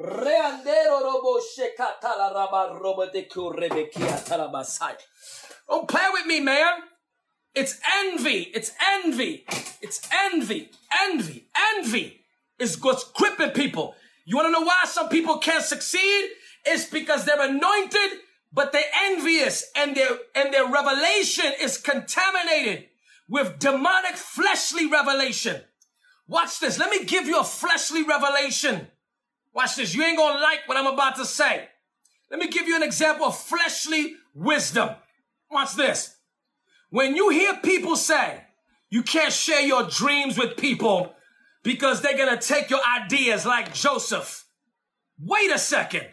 Reandero 0.01 1.03
robo 1.03 1.41
shekatala 1.41 2.33
raba 2.33 2.81
robo 2.81 3.11
de 3.11 3.25
kurebekia 3.25 4.25
talabasai. 4.25 4.95
Don't 5.69 5.89
play 5.89 6.07
with 6.13 6.27
me, 6.27 6.39
man. 6.39 6.75
It's 7.59 7.81
envy. 8.05 8.53
It's 8.55 8.71
envy. 8.95 9.45
It's 9.83 10.09
envy. 10.33 10.71
Envy. 11.03 11.49
Envy 11.75 12.21
is 12.61 12.81
what's 12.81 13.03
crippling 13.03 13.51
people. 13.51 13.97
You 14.25 14.37
want 14.37 14.47
to 14.47 14.53
know 14.53 14.65
why 14.65 14.83
some 14.85 15.09
people 15.09 15.39
can't 15.39 15.65
succeed? 15.65 16.31
It's 16.65 16.87
because 16.87 17.25
they're 17.25 17.49
anointed, 17.49 18.21
but 18.53 18.71
they're 18.71 18.93
envious 19.07 19.65
and 19.75 19.97
their, 19.97 20.09
and 20.37 20.55
their 20.55 20.71
revelation 20.71 21.53
is 21.61 21.79
contaminated 21.79 22.87
with 23.29 23.59
demonic 23.59 24.15
fleshly 24.15 24.87
revelation. 24.87 25.61
Watch 26.29 26.61
this. 26.61 26.79
Let 26.79 26.91
me 26.91 27.07
give 27.07 27.27
you 27.27 27.41
a 27.41 27.45
fleshly 27.45 28.05
revelation. 28.05 28.87
Watch 29.53 29.75
this. 29.75 29.97
You 29.97 30.05
ain't 30.05 30.17
gonna 30.17 30.39
like 30.41 30.61
what 30.67 30.77
I'm 30.77 30.87
about 30.87 31.17
to 31.17 31.25
say. 31.25 31.69
Let 32.31 32.39
me 32.39 32.47
give 32.47 32.69
you 32.69 32.77
an 32.77 32.85
example 32.85 33.27
of 33.27 33.37
fleshly 33.37 34.15
wisdom. 34.33 34.91
Watch 35.51 35.75
this. 35.75 36.18
When 36.91 37.17
you 37.17 37.31
hear 37.31 37.57
people 37.57 37.97
say 37.97 38.45
you 38.91 39.03
can't 39.03 39.33
share 39.33 39.61
your 39.61 39.85
dreams 39.85 40.39
with 40.39 40.57
people 40.57 41.15
because 41.63 42.01
they're 42.01 42.17
gonna 42.17 42.41
take 42.41 42.71
your 42.71 42.81
ideas 43.03 43.45
like 43.45 43.75
Joseph. 43.75 44.47
Wait 45.21 45.51
a 45.53 45.59
second. 45.59 46.07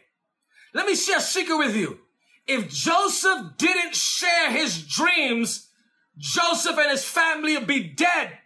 Let 0.73 0.85
me 0.85 0.95
share 0.95 1.19
a 1.19 1.21
secret 1.21 1.57
with 1.57 1.75
you. 1.75 1.99
If 2.47 2.69
Joseph 2.69 3.57
didn't 3.57 3.95
share 3.95 4.51
his 4.51 4.85
dreams, 4.85 5.69
Joseph 6.17 6.77
and 6.77 6.91
his 6.91 7.05
family 7.05 7.57
would 7.57 7.67
be 7.67 7.83
dead. 7.83 8.37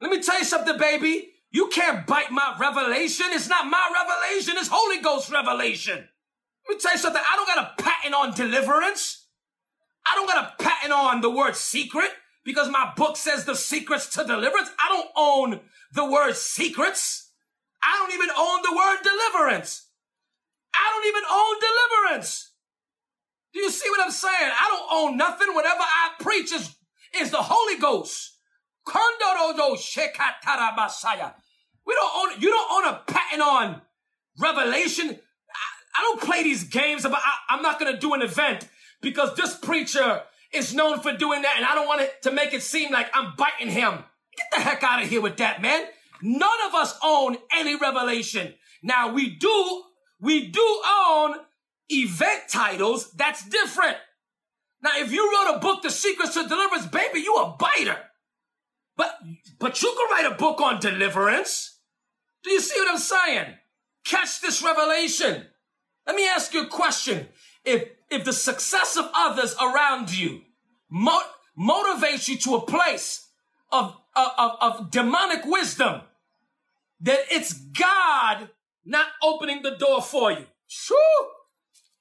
Let 0.00 0.10
me 0.10 0.20
tell 0.20 0.38
you 0.38 0.44
something, 0.44 0.76
baby. 0.78 1.30
You 1.50 1.68
can't 1.68 2.06
bite 2.06 2.30
my 2.30 2.56
revelation. 2.60 3.26
It's 3.30 3.48
not 3.48 3.66
my 3.66 3.90
revelation. 3.94 4.54
It's 4.58 4.68
Holy 4.70 5.00
Ghost 5.00 5.30
revelation. 5.30 5.96
Let 6.68 6.74
me 6.74 6.80
tell 6.80 6.92
you 6.92 6.98
something. 6.98 7.22
I 7.22 7.36
don't 7.36 7.46
got 7.46 7.72
a 7.78 7.82
patent 7.82 8.14
on 8.14 8.34
deliverance. 8.34 9.25
I 10.10 10.14
don't 10.14 10.26
got 10.26 10.44
a 10.44 10.62
patent 10.62 10.92
on 10.92 11.20
the 11.20 11.30
word 11.30 11.56
secret 11.56 12.10
because 12.44 12.68
my 12.70 12.92
book 12.96 13.16
says 13.16 13.44
the 13.44 13.56
secrets 13.56 14.08
to 14.14 14.24
deliverance. 14.24 14.70
I 14.82 14.88
don't 14.88 15.08
own 15.16 15.60
the 15.92 16.04
word 16.08 16.36
secrets. 16.36 17.32
I 17.82 17.96
don't 17.98 18.12
even 18.14 18.30
own 18.30 18.62
the 18.62 18.76
word 18.76 18.98
deliverance. 19.02 19.88
I 20.74 20.90
don't 20.92 21.06
even 21.06 21.22
own 21.30 21.56
deliverance. 21.60 22.52
Do 23.52 23.60
you 23.60 23.70
see 23.70 23.88
what 23.90 24.00
I'm 24.00 24.10
saying? 24.10 24.34
I 24.52 24.68
don't 24.68 24.88
own 24.92 25.16
nothing. 25.16 25.54
Whatever 25.54 25.80
I 25.80 26.10
preach 26.20 26.52
is, 26.52 26.74
is 27.18 27.30
the 27.30 27.38
Holy 27.40 27.78
Ghost. 27.80 28.34
We 31.86 31.94
don't 31.94 32.16
own, 32.16 32.40
you 32.40 32.50
don't 32.50 32.72
own 32.72 32.94
a 32.94 33.02
patent 33.06 33.42
on 33.42 33.82
revelation. 34.38 35.08
I, 35.08 35.14
I 35.98 36.02
don't 36.02 36.20
play 36.20 36.42
these 36.42 36.64
games 36.64 37.04
about, 37.04 37.22
I, 37.24 37.54
I'm 37.54 37.62
not 37.62 37.80
going 37.80 37.92
to 37.92 37.98
do 37.98 38.14
an 38.14 38.22
event 38.22 38.68
because 39.06 39.36
this 39.36 39.54
preacher 39.54 40.22
is 40.52 40.74
known 40.74 40.98
for 40.98 41.12
doing 41.12 41.42
that 41.42 41.54
and 41.56 41.64
I 41.64 41.76
don't 41.76 41.86
want 41.86 42.00
it 42.00 42.22
to 42.22 42.32
make 42.32 42.52
it 42.52 42.60
seem 42.60 42.92
like 42.92 43.08
I'm 43.14 43.34
biting 43.36 43.70
him. 43.70 44.02
Get 44.36 44.46
the 44.50 44.60
heck 44.60 44.82
out 44.82 45.00
of 45.00 45.08
here 45.08 45.20
with 45.20 45.36
that, 45.36 45.62
man. 45.62 45.86
None 46.22 46.66
of 46.66 46.74
us 46.74 46.98
own 47.04 47.36
any 47.56 47.76
revelation. 47.76 48.54
Now 48.82 49.12
we 49.12 49.30
do, 49.36 49.84
we 50.20 50.48
do 50.48 50.82
own 51.08 51.36
event 51.88 52.48
titles. 52.50 53.12
That's 53.12 53.48
different. 53.48 53.96
Now, 54.82 54.90
if 54.96 55.12
you 55.12 55.32
wrote 55.32 55.54
a 55.54 55.60
book, 55.60 55.82
The 55.82 55.90
Secrets 55.90 56.34
to 56.34 56.48
Deliverance, 56.48 56.86
baby, 56.86 57.20
you 57.20 57.36
a 57.36 57.56
biter. 57.56 57.98
But, 58.96 59.16
but 59.60 59.80
you 59.80 59.94
can 59.96 60.16
write 60.16 60.32
a 60.32 60.36
book 60.36 60.60
on 60.60 60.80
deliverance. 60.80 61.78
Do 62.42 62.50
you 62.50 62.60
see 62.60 62.78
what 62.80 62.90
I'm 62.90 62.98
saying? 62.98 63.54
Catch 64.04 64.40
this 64.40 64.64
revelation. 64.64 65.46
Let 66.08 66.16
me 66.16 66.26
ask 66.26 66.52
you 66.52 66.64
a 66.64 66.68
question. 66.68 67.28
If, 67.64 67.84
if 68.10 68.24
the 68.24 68.32
success 68.32 68.96
of 68.96 69.10
others 69.14 69.54
around 69.60 70.16
you 70.16 70.42
mo- 70.90 71.20
motivates 71.58 72.28
you 72.28 72.36
to 72.38 72.56
a 72.56 72.66
place 72.66 73.28
of, 73.72 73.96
of, 74.14 74.50
of 74.60 74.90
demonic 74.90 75.44
wisdom, 75.44 76.02
then 77.00 77.18
it's 77.30 77.52
God 77.52 78.50
not 78.84 79.06
opening 79.22 79.62
the 79.62 79.76
door 79.76 80.00
for 80.00 80.30
you. 80.30 80.46
Shoo! 80.66 80.94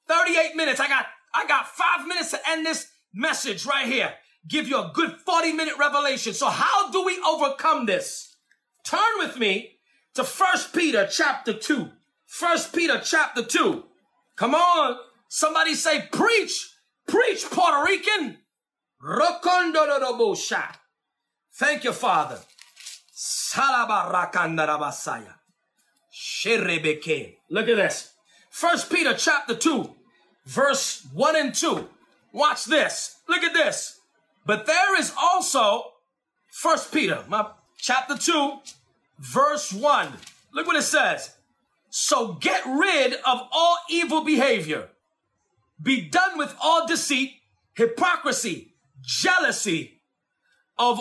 38 0.07 0.55
minutes. 0.55 0.79
I 0.79 0.87
got, 0.87 1.05
I 1.33 1.47
got 1.47 1.67
five 1.67 2.07
minutes 2.07 2.31
to 2.31 2.39
end 2.49 2.65
this 2.65 2.87
message 3.13 3.65
right 3.65 3.87
here 3.87 4.13
give 4.47 4.67
you 4.67 4.77
a 4.77 4.91
good 4.93 5.13
40 5.25 5.53
minute 5.53 5.75
revelation. 5.79 6.33
So 6.33 6.47
how 6.49 6.91
do 6.91 7.03
we 7.03 7.19
overcome 7.25 7.85
this? 7.85 8.35
Turn 8.83 8.99
with 9.17 9.37
me 9.37 9.77
to 10.13 10.23
First 10.23 10.73
Peter 10.73 11.07
chapter 11.09 11.53
2. 11.53 11.89
First 12.25 12.73
Peter 12.73 13.01
chapter 13.03 13.43
2. 13.43 13.83
Come 14.35 14.55
on. 14.55 14.97
Somebody 15.35 15.73
say 15.75 16.07
preach. 16.13 16.71
Preach, 17.07 17.43
Puerto 17.51 17.83
Rican. 17.83 18.37
Thank 21.53 21.83
you, 21.83 21.91
Father. 21.91 22.39
Look 27.49 27.67
at 27.67 27.75
this. 27.75 28.13
First 28.49 28.89
Peter 28.89 29.13
chapter 29.13 29.53
2, 29.53 29.93
verse 30.45 31.05
1 31.13 31.35
and 31.35 31.53
2. 31.53 31.85
Watch 32.31 32.63
this. 32.63 33.17
Look 33.27 33.43
at 33.43 33.53
this. 33.53 33.99
But 34.45 34.65
there 34.65 34.97
is 34.97 35.11
also 35.21 35.83
First 36.47 36.93
Peter, 36.93 37.25
my 37.27 37.49
chapter 37.77 38.15
2, 38.15 38.59
verse 39.19 39.73
1. 39.73 40.13
Look 40.53 40.65
what 40.65 40.77
it 40.77 40.83
says. 40.83 41.35
So 41.89 42.35
get 42.35 42.65
rid 42.65 43.15
of 43.15 43.41
all 43.51 43.77
evil 43.89 44.23
behavior. 44.23 44.91
Be 45.81 46.09
done 46.09 46.37
with 46.37 46.55
all 46.61 46.87
deceit, 46.87 47.33
hypocrisy, 47.73 48.75
jealousy 49.01 50.01
of 50.77 50.99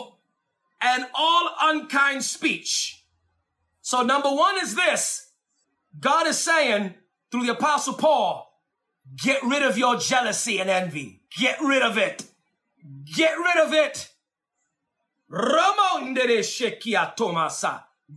and 0.80 1.06
all 1.14 1.50
unkind 1.62 2.24
speech. 2.24 3.04
So 3.80 4.02
number 4.02 4.30
one 4.30 4.56
is 4.62 4.74
this. 4.74 5.30
God 5.98 6.26
is 6.26 6.38
saying 6.38 6.94
through 7.30 7.46
the 7.46 7.52
apostle 7.52 7.94
Paul, 7.94 8.50
get 9.22 9.42
rid 9.42 9.62
of 9.62 9.78
your 9.78 9.96
jealousy 9.96 10.58
and 10.58 10.68
envy. 10.68 11.22
Get 11.38 11.60
rid 11.60 11.82
of 11.82 11.98
it. 11.98 12.24
Get 13.14 13.36
rid 13.38 13.66
of 13.66 13.72
it. 13.72 14.10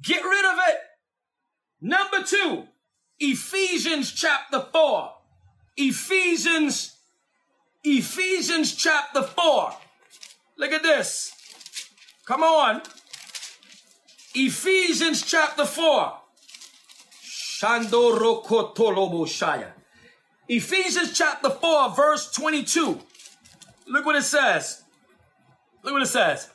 Get 0.02 0.24
rid 0.24 0.46
of 0.46 0.58
it. 0.67 0.78
Number 1.82 2.24
two, 2.24 2.65
Ephesians 3.20 4.12
chapter 4.12 4.60
4. 4.60 5.16
Ephesians, 5.77 6.97
Ephesians 7.83 8.75
chapter 8.75 9.21
4. 9.21 9.73
Look 10.57 10.71
at 10.71 10.83
this. 10.83 11.33
Come 12.25 12.43
on. 12.43 12.81
Ephesians 14.33 15.21
chapter 15.21 15.65
4. 15.65 16.13
Ephesians 20.49 21.17
chapter 21.17 21.49
4, 21.49 21.95
verse 21.95 22.31
22. 22.31 22.99
Look 23.87 24.05
what 24.05 24.15
it 24.15 24.23
says. 24.23 24.83
Look 25.83 25.93
what 25.93 26.01
it 26.03 26.07
says. 26.07 26.49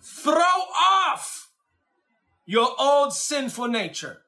Throw 0.00 0.34
off 0.34 1.50
your 2.44 2.68
old 2.78 3.12
sinful 3.12 3.68
nature 3.68 4.18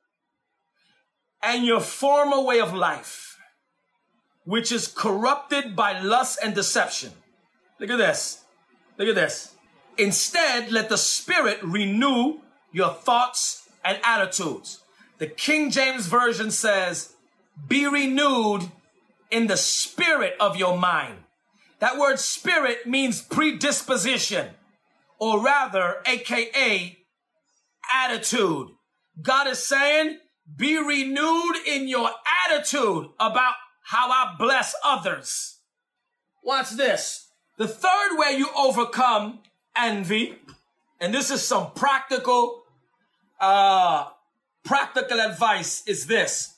and 1.42 1.64
your 1.64 1.80
former 1.80 2.40
way 2.40 2.60
of 2.60 2.74
life, 2.74 3.29
which 4.50 4.72
is 4.72 4.88
corrupted 4.88 5.77
by 5.77 6.00
lust 6.00 6.37
and 6.42 6.56
deception. 6.56 7.12
Look 7.79 7.88
at 7.88 7.98
this. 7.98 8.42
Look 8.98 9.06
at 9.06 9.14
this. 9.14 9.54
Instead, 9.96 10.72
let 10.72 10.88
the 10.88 10.98
Spirit 10.98 11.60
renew 11.62 12.40
your 12.72 12.92
thoughts 12.92 13.68
and 13.85 14.00
attitudes. 14.02 14.81
The 15.18 15.29
King 15.29 15.70
James 15.70 16.08
Version 16.08 16.50
says, 16.50 17.14
be 17.68 17.87
renewed 17.87 18.72
in 19.31 19.46
the 19.46 19.56
spirit 19.56 20.35
of 20.40 20.56
your 20.56 20.77
mind. 20.77 21.18
That 21.79 21.96
word 21.96 22.18
spirit 22.18 22.88
means 22.88 23.22
predisposition, 23.22 24.48
or 25.20 25.40
rather, 25.40 25.98
AKA 26.06 26.98
attitude. 27.94 28.70
God 29.22 29.46
is 29.46 29.64
saying, 29.64 30.18
be 30.56 30.77
renewed 30.77 31.56
in 31.68 31.87
your 31.87 32.10
attitude 32.48 33.10
about 33.20 33.54
how 33.90 34.08
I 34.08 34.36
bless 34.38 34.72
others. 34.84 35.58
Watch 36.44 36.70
this. 36.70 37.26
The 37.58 37.66
third 37.66 38.10
way 38.12 38.36
you 38.38 38.48
overcome 38.56 39.40
envy, 39.76 40.36
and 41.00 41.12
this 41.12 41.32
is 41.32 41.42
some 41.42 41.72
practical, 41.72 42.62
uh, 43.40 44.06
practical 44.64 45.20
advice 45.20 45.82
is 45.88 46.06
this. 46.06 46.54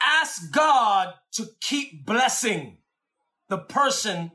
Ask 0.00 0.52
God 0.52 1.14
to 1.32 1.48
keep 1.60 2.06
blessing 2.06 2.78
the 3.48 3.58
person 3.58 4.30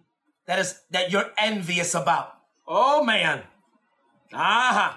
that 0.46 0.60
is 0.60 0.82
that 0.92 1.14
you're 1.14 1.32
envious 1.38 1.96
about. 1.96 2.34
Oh 2.68 3.02
man. 3.02 3.44
Uh 4.34 4.74
huh. 4.74 4.94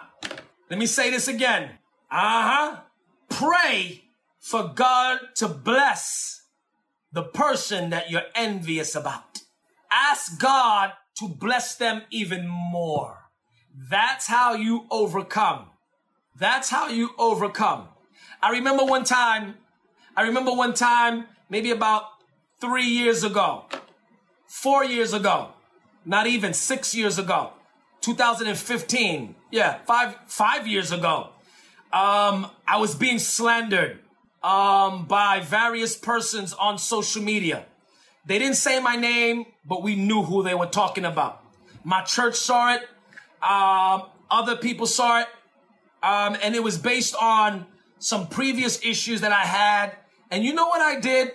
Let 0.69 0.81
me 0.81 0.87
say 0.87 1.11
this 1.11 1.29
again. 1.29 1.71
Uh 2.11 2.43
huh. 2.51 2.77
Pray 3.29 4.03
for 4.41 4.73
God 4.75 5.21
to 5.37 5.47
bless 5.47 6.38
the 7.13 7.23
person 7.23 7.91
that 7.91 8.11
you're 8.11 8.23
envious 8.35 8.95
about. 8.95 9.41
Ask 9.91 10.39
God 10.39 10.93
to 11.19 11.29
bless 11.29 11.75
them 11.77 12.03
even 12.11 12.47
more. 12.47 13.31
That's 13.75 14.27
how 14.27 14.55
you 14.55 14.87
overcome. 14.91 15.71
That's 16.39 16.71
how 16.71 16.89
you 16.89 17.11
overcome. 17.19 17.89
I 18.43 18.51
remember 18.53 18.85
one 18.85 19.05
time, 19.05 19.55
I 20.17 20.23
remember 20.23 20.53
one 20.53 20.75
time, 20.75 21.27
maybe 21.49 21.71
about 21.71 22.05
three 22.61 22.87
years 22.87 23.25
ago, 23.25 23.65
four 24.47 24.85
years 24.85 25.13
ago, 25.13 25.51
not 26.05 26.27
even 26.27 26.55
six 26.55 26.95
years 26.95 27.19
ago, 27.19 27.53
2015. 28.01 29.35
Yeah, 29.51 29.79
five, 29.87 30.17
five 30.27 30.67
years 30.67 30.93
ago. 30.93 31.31
Um, 31.93 32.51
I 32.67 32.79
was 32.79 32.95
being 32.95 33.19
slandered, 33.19 34.01
um, 34.43 35.07
by 35.07 35.41
various 35.41 35.97
persons 35.97 36.53
on 36.55 36.79
social 36.79 37.23
media. 37.23 37.67
They 38.27 38.39
didn't 38.39 38.57
say 38.57 38.81
my 38.81 38.97
name, 38.97 39.47
but 39.65 39.83
we 39.83 39.97
knew 39.97 40.23
who 40.23 40.43
they 40.43 40.55
were 40.55 40.67
talking 40.67 41.05
about. 41.05 41.43
My 41.85 42.03
church 42.03 42.37
saw 42.37 42.75
it. 42.75 42.83
Um, 43.43 44.09
other 44.31 44.57
people 44.57 44.87
saw 44.87 45.21
it. 45.21 45.27
Um, 46.03 46.37
and 46.43 46.55
it 46.55 46.63
was 46.63 46.79
based 46.79 47.15
on 47.21 47.67
some 47.99 48.29
previous 48.29 48.85
issues 48.85 49.23
that 49.23 49.33
I 49.33 49.45
had. 49.45 49.97
And 50.31 50.45
you 50.45 50.53
know 50.53 50.69
what 50.69 50.81
I 50.81 51.01
did? 51.01 51.33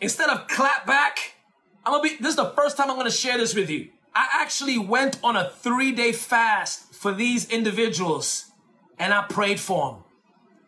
Instead 0.00 0.30
of 0.30 0.48
clap 0.48 0.86
back, 0.86 1.34
I'm 1.84 1.92
gonna 1.92 2.02
be, 2.02 2.16
this 2.16 2.30
is 2.30 2.36
the 2.36 2.50
first 2.50 2.76
time 2.76 2.90
I'm 2.90 2.96
gonna 2.96 3.10
share 3.10 3.38
this 3.38 3.54
with 3.54 3.70
you. 3.70 3.90
I 4.14 4.28
actually 4.40 4.78
went 4.78 5.18
on 5.22 5.36
a 5.36 5.50
three 5.50 5.92
day 5.92 6.12
fast 6.12 6.94
for 6.94 7.12
these 7.12 7.48
individuals 7.50 8.46
and 8.98 9.12
I 9.12 9.22
prayed 9.22 9.60
for 9.60 9.92
them. 9.92 10.04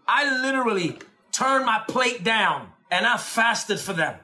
I 0.07 0.43
literally 0.43 0.99
turned 1.35 1.67
my 1.67 1.83
plate 1.89 2.25
down 2.25 2.69
and 2.91 3.07
I 3.07 3.17
fasted 3.17 3.81
for 3.81 3.93
them. 3.93 4.19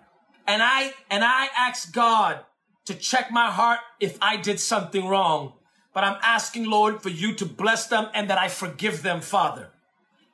And 0.47 0.63
I, 0.63 0.95
and 1.11 1.25
I 1.25 1.49
asked 1.57 1.93
God 1.93 2.41
to 2.87 2.95
check 2.95 3.31
my 3.31 3.51
heart 3.51 3.81
if 4.01 4.17
I 4.23 4.37
did 4.37 4.61
something 4.61 5.07
wrong. 5.07 5.55
But 5.93 6.05
I'm 6.05 6.19
asking 6.23 6.67
Lord 6.67 7.03
for 7.03 7.09
you 7.09 7.35
to 7.35 7.45
bless 7.45 7.87
them 7.87 8.09
and 8.15 8.31
that 8.31 8.39
I 8.39 8.49
forgive 8.49 9.03
them, 9.03 9.21
Father. 9.21 9.71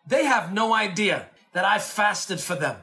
They 0.06 0.24
have 0.24 0.52
no 0.52 0.74
idea 0.74 1.28
that 1.52 1.64
I 1.64 1.78
fasted 1.78 2.40
for 2.40 2.54
them. 2.54 2.76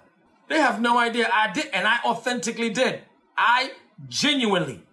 They 0.49 0.59
have 0.59 0.81
no 0.81 0.97
idea 0.97 1.29
I 1.31 1.53
did, 1.53 1.67
and 1.73 1.87
I 1.87 1.99
authentically 2.03 2.69
did. 2.69 3.01
I 3.37 3.71
genuinely 4.09 4.83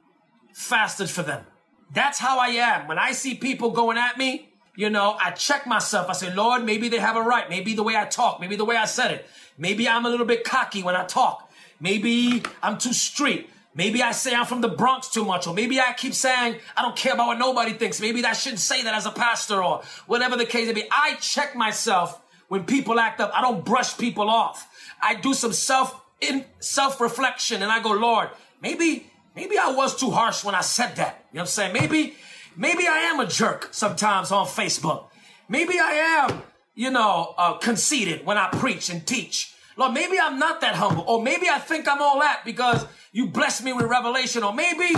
fasted 0.52 1.10
for 1.10 1.22
them. 1.22 1.44
That's 1.92 2.18
how 2.18 2.38
I 2.38 2.48
am. 2.48 2.86
When 2.86 2.98
I 2.98 3.12
see 3.12 3.34
people 3.34 3.70
going 3.70 3.98
at 3.98 4.16
me, 4.16 4.49
you 4.76 4.90
know, 4.90 5.16
I 5.20 5.30
check 5.32 5.66
myself. 5.66 6.08
I 6.08 6.12
say, 6.12 6.32
Lord, 6.34 6.64
maybe 6.64 6.88
they 6.88 6.98
have 6.98 7.16
a 7.16 7.22
right. 7.22 7.48
Maybe 7.48 7.74
the 7.74 7.82
way 7.82 7.96
I 7.96 8.06
talk, 8.06 8.40
maybe 8.40 8.56
the 8.56 8.64
way 8.64 8.76
I 8.76 8.86
said 8.86 9.10
it. 9.10 9.26
Maybe 9.58 9.88
I'm 9.88 10.06
a 10.06 10.08
little 10.08 10.26
bit 10.26 10.44
cocky 10.44 10.82
when 10.82 10.96
I 10.96 11.04
talk. 11.04 11.50
Maybe 11.80 12.42
I'm 12.62 12.78
too 12.78 12.92
street. 12.92 13.50
Maybe 13.74 14.02
I 14.02 14.12
say 14.12 14.34
I'm 14.34 14.46
from 14.46 14.62
the 14.62 14.68
Bronx 14.68 15.08
too 15.08 15.24
much, 15.24 15.46
or 15.46 15.54
maybe 15.54 15.78
I 15.80 15.92
keep 15.92 16.12
saying 16.12 16.56
I 16.76 16.82
don't 16.82 16.96
care 16.96 17.14
about 17.14 17.28
what 17.28 17.38
nobody 17.38 17.72
thinks. 17.72 18.00
Maybe 18.00 18.24
I 18.24 18.32
shouldn't 18.32 18.60
say 18.60 18.82
that 18.82 18.94
as 18.94 19.06
a 19.06 19.12
pastor, 19.12 19.62
or 19.62 19.82
whatever 20.06 20.36
the 20.36 20.44
case 20.44 20.66
may 20.66 20.72
be. 20.72 20.88
I 20.90 21.14
check 21.20 21.54
myself 21.54 22.20
when 22.48 22.64
people 22.64 22.98
act 22.98 23.20
up. 23.20 23.30
I 23.32 23.40
don't 23.42 23.64
brush 23.64 23.96
people 23.96 24.28
off. 24.28 24.68
I 25.00 25.14
do 25.14 25.34
some 25.34 25.52
self 25.52 26.00
in 26.20 26.44
self 26.58 27.00
reflection, 27.00 27.62
and 27.62 27.70
I 27.70 27.80
go, 27.80 27.92
Lord, 27.92 28.30
maybe 28.60 29.10
maybe 29.36 29.56
I 29.56 29.70
was 29.70 29.94
too 29.94 30.10
harsh 30.10 30.42
when 30.42 30.56
I 30.56 30.62
said 30.62 30.96
that. 30.96 31.24
You 31.32 31.36
know 31.36 31.42
what 31.42 31.42
I'm 31.42 31.46
saying? 31.46 31.72
Maybe 31.72 32.16
maybe 32.60 32.86
I 32.86 32.98
am 33.10 33.18
a 33.18 33.26
jerk 33.26 33.68
sometimes 33.72 34.30
on 34.30 34.46
Facebook. 34.46 35.06
Maybe 35.48 35.80
I 35.80 36.26
am, 36.28 36.42
you 36.74 36.90
know, 36.90 37.34
uh, 37.36 37.54
conceited 37.54 38.24
when 38.24 38.38
I 38.38 38.48
preach 38.50 38.90
and 38.90 39.04
teach. 39.04 39.52
Lord, 39.76 39.94
maybe 39.94 40.18
I'm 40.20 40.38
not 40.38 40.60
that 40.60 40.74
humble, 40.74 41.04
or 41.08 41.22
maybe 41.22 41.48
I 41.48 41.58
think 41.58 41.88
I'm 41.88 42.02
all 42.02 42.20
that 42.20 42.42
because 42.44 42.86
you 43.12 43.26
blessed 43.26 43.64
me 43.64 43.72
with 43.72 43.86
revelation, 43.86 44.44
or 44.44 44.52
maybe 44.52 44.94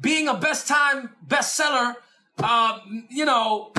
being 0.00 0.28
a 0.28 0.34
best 0.34 0.66
time 0.66 1.10
bestseller, 1.26 1.94
uh, 2.38 2.80
you 3.08 3.24
know, 3.24 3.72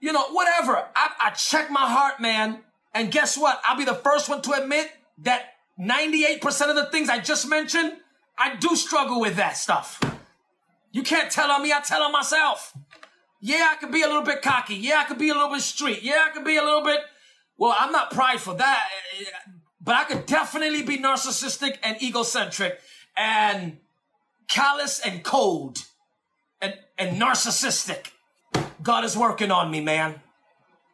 you 0.00 0.12
know, 0.12 0.24
whatever. 0.32 0.76
I, 0.96 1.10
I 1.20 1.30
check 1.30 1.70
my 1.70 1.86
heart, 1.86 2.20
man, 2.20 2.60
and 2.94 3.12
guess 3.12 3.36
what? 3.36 3.60
I'll 3.66 3.76
be 3.76 3.84
the 3.84 3.94
first 3.94 4.28
one 4.28 4.40
to 4.42 4.52
admit 4.52 4.90
that 5.18 5.42
98% 5.78 6.70
of 6.70 6.76
the 6.76 6.86
things 6.86 7.08
I 7.08 7.18
just 7.18 7.48
mentioned, 7.48 7.92
I 8.38 8.56
do 8.56 8.74
struggle 8.74 9.20
with 9.20 9.36
that 9.36 9.56
stuff. 9.56 10.00
You 10.90 11.02
can't 11.02 11.30
tell 11.30 11.50
on 11.50 11.62
me, 11.62 11.72
I 11.72 11.80
tell 11.80 12.02
on 12.02 12.12
myself. 12.12 12.74
Yeah, 13.40 13.68
I 13.70 13.76
could 13.76 13.92
be 13.92 14.02
a 14.02 14.06
little 14.06 14.22
bit 14.22 14.42
cocky. 14.42 14.74
Yeah, 14.74 14.98
I 14.98 15.04
could 15.04 15.18
be 15.18 15.28
a 15.28 15.34
little 15.34 15.50
bit 15.50 15.60
street. 15.60 16.02
Yeah, 16.02 16.26
I 16.26 16.30
could 16.30 16.44
be 16.44 16.56
a 16.56 16.62
little 16.62 16.82
bit, 16.82 17.00
well, 17.56 17.74
I'm 17.78 17.92
not 17.92 18.10
prideful 18.10 18.54
that, 18.54 18.88
but 19.80 19.94
I 19.94 20.04
could 20.04 20.26
definitely 20.26 20.82
be 20.82 20.98
narcissistic 20.98 21.78
and 21.82 22.02
egocentric 22.02 22.80
and 23.16 23.78
callous 24.48 25.00
and 25.00 25.22
cold 25.22 25.78
and, 26.60 26.74
and 26.96 27.20
narcissistic. 27.20 28.10
God 28.82 29.04
is 29.04 29.16
working 29.16 29.50
on 29.50 29.70
me, 29.70 29.80
man. 29.80 30.20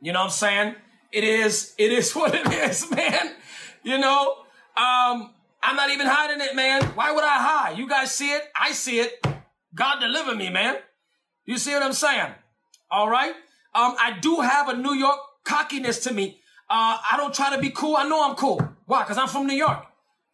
You 0.00 0.12
know 0.12 0.20
what 0.20 0.26
I'm 0.26 0.30
saying? 0.30 0.74
It 1.12 1.24
is, 1.24 1.74
it 1.78 1.92
is 1.92 2.12
what 2.16 2.34
it 2.34 2.46
is, 2.52 2.90
man. 2.90 3.34
You 3.82 3.98
know, 3.98 4.36
um, 4.76 5.32
I'm 5.62 5.76
not 5.76 5.90
even 5.90 6.06
hiding 6.06 6.40
it, 6.40 6.54
man. 6.54 6.82
Why 6.94 7.12
would 7.12 7.24
I 7.24 7.38
hide? 7.38 7.78
You 7.78 7.88
guys 7.88 8.14
see 8.14 8.30
it. 8.32 8.42
I 8.58 8.72
see 8.72 9.00
it. 9.00 9.24
God 9.74 10.00
deliver 10.00 10.34
me, 10.34 10.50
man. 10.50 10.76
You 11.44 11.58
see 11.58 11.72
what 11.72 11.82
I'm 11.82 11.92
saying? 11.92 12.32
All 12.90 13.08
right. 13.08 13.34
Um, 13.74 13.96
I 13.98 14.18
do 14.20 14.40
have 14.40 14.68
a 14.68 14.76
New 14.76 14.94
York 14.94 15.18
cockiness 15.44 15.98
to 16.04 16.12
me. 16.12 16.40
Uh, 16.70 16.98
I 17.10 17.16
don't 17.16 17.34
try 17.34 17.54
to 17.54 17.60
be 17.60 17.70
cool. 17.70 17.96
I 17.96 18.08
know 18.08 18.28
I'm 18.28 18.36
cool. 18.36 18.60
Why? 18.86 19.02
Because 19.02 19.18
I'm 19.18 19.28
from 19.28 19.46
New 19.46 19.54
York. 19.56 19.84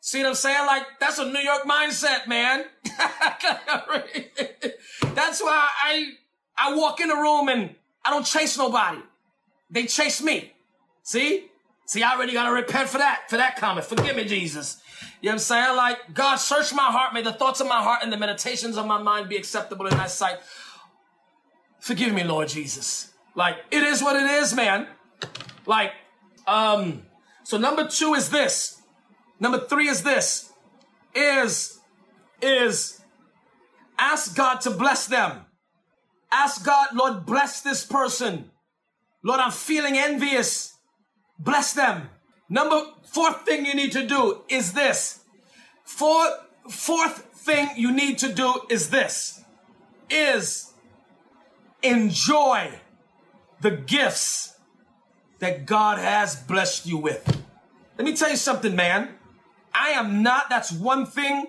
See 0.01 0.21
what 0.21 0.29
I'm 0.29 0.35
saying? 0.35 0.67
Like, 0.67 0.85
that's 0.99 1.19
a 1.19 1.25
New 1.25 1.41
York 1.41 1.63
mindset, 1.65 2.27
man. 2.27 2.65
that's 5.15 5.43
why 5.43 5.69
I, 5.83 6.13
I 6.57 6.75
walk 6.77 7.01
in 7.01 7.11
a 7.11 7.17
room 7.17 7.49
and 7.49 7.75
I 8.05 8.11
don't 8.11 8.25
chase 8.25 8.57
nobody. 8.57 8.99
They 9.71 9.87
chase 9.87 10.23
me. 10.23 10.53
See? 11.03 11.50
See, 11.91 12.05
I 12.05 12.15
already 12.15 12.33
got 12.33 12.45
to 12.45 12.53
repent 12.53 12.89
for 12.89 12.99
that, 12.99 13.29
for 13.29 13.37
that 13.37 13.57
comment. 13.57 13.85
Forgive 13.85 14.15
me, 14.15 14.25
Jesus. 14.25 14.81
You 15.21 15.27
know 15.27 15.31
what 15.31 15.33
I'm 15.33 15.39
saying? 15.41 15.77
Like, 15.77 16.15
God, 16.15 16.37
search 16.37 16.73
my 16.73 16.85
heart. 16.85 17.13
May 17.13 17.21
the 17.21 17.33
thoughts 17.33 17.61
of 17.61 17.67
my 17.67 17.83
heart 17.83 18.05
and 18.05 18.13
the 18.13 18.17
meditations 18.17 18.77
of 18.77 18.87
my 18.87 19.03
mind 19.03 19.29
be 19.29 19.37
acceptable 19.37 19.89
in 19.89 19.97
thy 19.97 20.07
sight. 20.07 20.37
Forgive 21.81 22.15
me, 22.15 22.23
Lord 22.23 22.47
Jesus. 22.47 23.13
Like, 23.35 23.57
it 23.73 23.83
is 23.83 24.05
what 24.05 24.15
it 24.15 24.23
is, 24.23 24.55
man. 24.55 24.87
Like, 25.67 25.91
um, 26.47 27.07
so 27.43 27.59
number 27.59 27.89
two 27.89 28.15
is 28.15 28.31
this. 28.31 28.81
Number 29.41 29.59
three 29.59 29.89
is 29.89 30.05
this. 30.05 30.53
Is, 31.13 31.81
is 32.41 33.01
ask 33.99 34.37
God 34.37 34.61
to 34.61 34.71
bless 34.71 35.09
them. 35.09 35.41
Ask 36.31 36.65
God, 36.65 36.91
Lord, 36.95 37.27
bless 37.27 37.63
this 37.63 37.85
person. 37.85 38.53
Lord, 39.25 39.41
I'm 39.41 39.51
feeling 39.51 39.99
envious. 39.99 40.77
Bless 41.41 41.73
them. 41.73 42.11
Number 42.49 42.83
fourth 43.03 43.45
thing 43.47 43.65
you 43.65 43.75
need 43.75 43.93
to 43.93 44.07
do 44.07 44.43
is 44.49 44.75
this. 44.75 45.21
Fourth, 45.85 46.33
fourth 46.69 47.25
thing 47.33 47.71
you 47.77 47.93
need 47.93 48.19
to 48.19 48.33
do 48.33 48.61
is 48.69 48.91
this. 48.91 49.43
Is 50.11 50.73
enjoy 51.83 52.71
the 53.61 53.71
gifts 53.71 54.59
that 55.39 55.65
God 55.65 55.99
has 55.99 56.37
blessed 56.37 56.87
you 56.87 56.99
with. 56.99 57.43
Let 57.97 58.05
me 58.05 58.15
tell 58.15 58.31
you 58.31 58.37
something, 58.37 58.77
man. 58.77 59.15
I 59.73 59.91
am 59.91 60.23
not, 60.23 60.51
that's 60.51 60.71
one 60.71 61.07
thing 61.07 61.47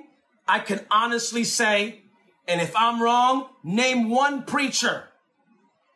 I 0.47 0.59
can 0.59 0.85
honestly 0.89 1.43
say. 1.43 2.01
And 2.47 2.61
if 2.61 2.75
I'm 2.75 3.01
wrong, 3.01 3.49
name 3.63 4.09
one 4.09 4.43
preacher 4.43 5.05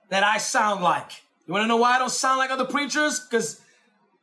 that 0.09 0.23
I 0.23 0.37
sound 0.37 0.83
like. 0.83 1.11
You 1.47 1.53
want 1.53 1.63
to 1.63 1.67
know 1.67 1.77
why 1.77 1.95
I 1.95 1.99
don't 1.99 2.09
sound 2.11 2.39
like 2.39 2.49
other 2.49 2.65
preachers? 2.65 3.19
Because 3.19 3.61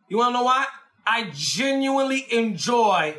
you 0.08 0.18
want 0.18 0.30
to 0.30 0.38
know 0.38 0.44
why? 0.44 0.66
I 1.06 1.30
genuinely 1.34 2.26
enjoy 2.32 3.16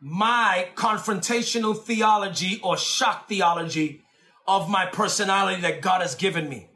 my 0.00 0.68
confrontational 0.74 1.76
theology 1.76 2.60
or 2.62 2.76
shock 2.76 3.28
theology 3.28 4.02
of 4.46 4.70
my 4.70 4.86
personality 4.86 5.60
that 5.62 5.82
God 5.82 6.00
has 6.00 6.14
given 6.14 6.48
me. 6.48 6.68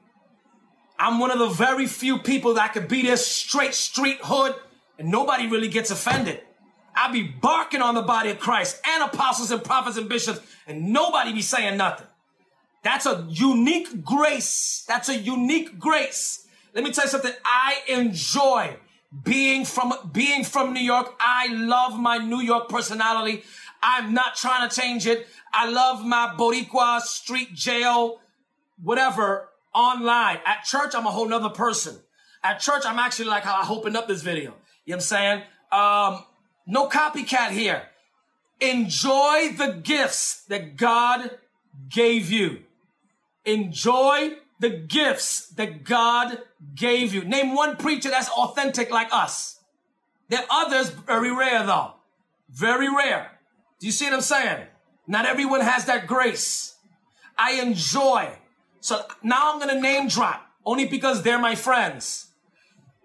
I'm 0.99 1.19
one 1.19 1.31
of 1.31 1.39
the 1.39 1.49
very 1.49 1.87
few 1.87 2.19
people 2.19 2.55
that 2.55 2.73
could 2.73 2.89
be 2.89 3.03
this 3.03 3.27
straight 3.27 3.75
street 3.75 4.19
hood 4.23 4.55
and 4.99 5.11
nobody 5.11 5.47
really 5.49 5.69
gets 5.69 5.91
offended. 5.91 6.41
I'll 6.95 7.13
be 7.13 7.23
barking 7.23 7.81
on 7.81 7.95
the 7.95 8.03
body 8.03 8.31
of 8.31 8.39
Christ 8.39 8.81
and 8.87 9.03
apostles 9.05 9.51
and 9.51 9.65
prophets 9.65 9.97
and 9.97 10.09
bishops 10.09 10.41
and 10.67 10.93
nobody 10.93 11.33
be 11.33 11.43
saying 11.43 11.77
nothing. 11.77 12.07
That's 12.83 13.07
a 13.07 13.27
unique 13.29 14.05
grace. 14.05 14.85
That's 14.87 15.09
a 15.09 15.17
unique 15.17 15.79
grace. 15.79 16.47
Let 16.75 16.85
me 16.85 16.93
tell 16.93 17.05
you 17.05 17.11
something. 17.11 17.33
I 17.45 17.79
enjoy 17.89 18.77
being 19.25 19.65
from 19.65 19.93
being 20.13 20.45
from 20.45 20.73
New 20.73 20.81
York, 20.81 21.15
I 21.21 21.49
love 21.49 21.99
my 21.99 22.19
New 22.19 22.41
York 22.41 22.69
personality. 22.69 23.45
I'm 23.83 24.15
not 24.15 24.37
trying 24.37 24.69
to 24.69 24.81
change 24.81 25.07
it. 25.07 25.27
I 25.53 25.69
love 25.69 26.05
my 26.05 26.35
Boricua 26.39 27.01
street 27.01 27.53
jail, 27.53 28.21
whatever 28.83 29.49
online. 29.75 30.39
At 30.47 30.65
church, 30.65 30.95
I'm 30.95 31.07
a 31.07 31.11
whole 31.11 31.29
nother 31.29 31.51
person. 31.51 31.99
At 32.43 32.61
church, 32.61 32.85
I'm 32.87 32.99
actually 32.99 33.27
like 33.27 33.43
how 33.43 33.61
I 33.61 33.69
opened 33.69 33.97
up 33.97 34.09
this 34.09 34.23
video. 34.23 34.43
You 34.43 34.47
know 34.47 34.55
what 34.85 34.95
I'm 34.95 35.01
saying? 35.01 35.43
Um, 35.71 36.25
no 36.67 36.89
copycat 36.89 37.51
here. 37.51 37.83
Enjoy 38.61 39.51
the 39.57 39.81
gifts 39.83 40.45
that 40.45 40.77
God 40.77 41.39
gave 41.89 42.31
you. 42.31 42.61
Enjoy 43.45 44.37
the 44.63 44.71
gifts 44.71 45.49
that 45.57 45.83
God 45.83 46.39
gave 46.77 47.13
you. 47.13 47.25
Name 47.25 47.53
one 47.53 47.77
preacher 47.77 48.11
that's 48.11 48.29
authentic 48.31 48.93
like 48.93 49.09
us. 49.13 49.59
There 50.29 50.39
are 50.39 50.67
others, 50.67 50.89
very 50.91 51.33
rare 51.33 51.67
though. 51.67 51.95
Very 52.49 52.89
rare. 52.89 53.33
Do 53.81 53.87
you 53.87 53.93
see 53.93 54.05
what 54.05 54.15
I'm 54.15 54.21
saying? 54.21 54.67
Not 55.09 55.27
everyone 55.27 55.63
has 55.63 55.87
that 55.87 56.07
grace. 56.07 56.77
I 57.37 57.55
enjoy. 57.61 58.31
So 58.79 59.05
now 59.25 59.53
I'm 59.53 59.59
going 59.59 59.75
to 59.75 59.81
name 59.81 60.07
drop 60.07 60.47
only 60.65 60.87
because 60.87 61.25
they're 61.25 61.41
my 61.41 61.57
friends. 61.57 62.29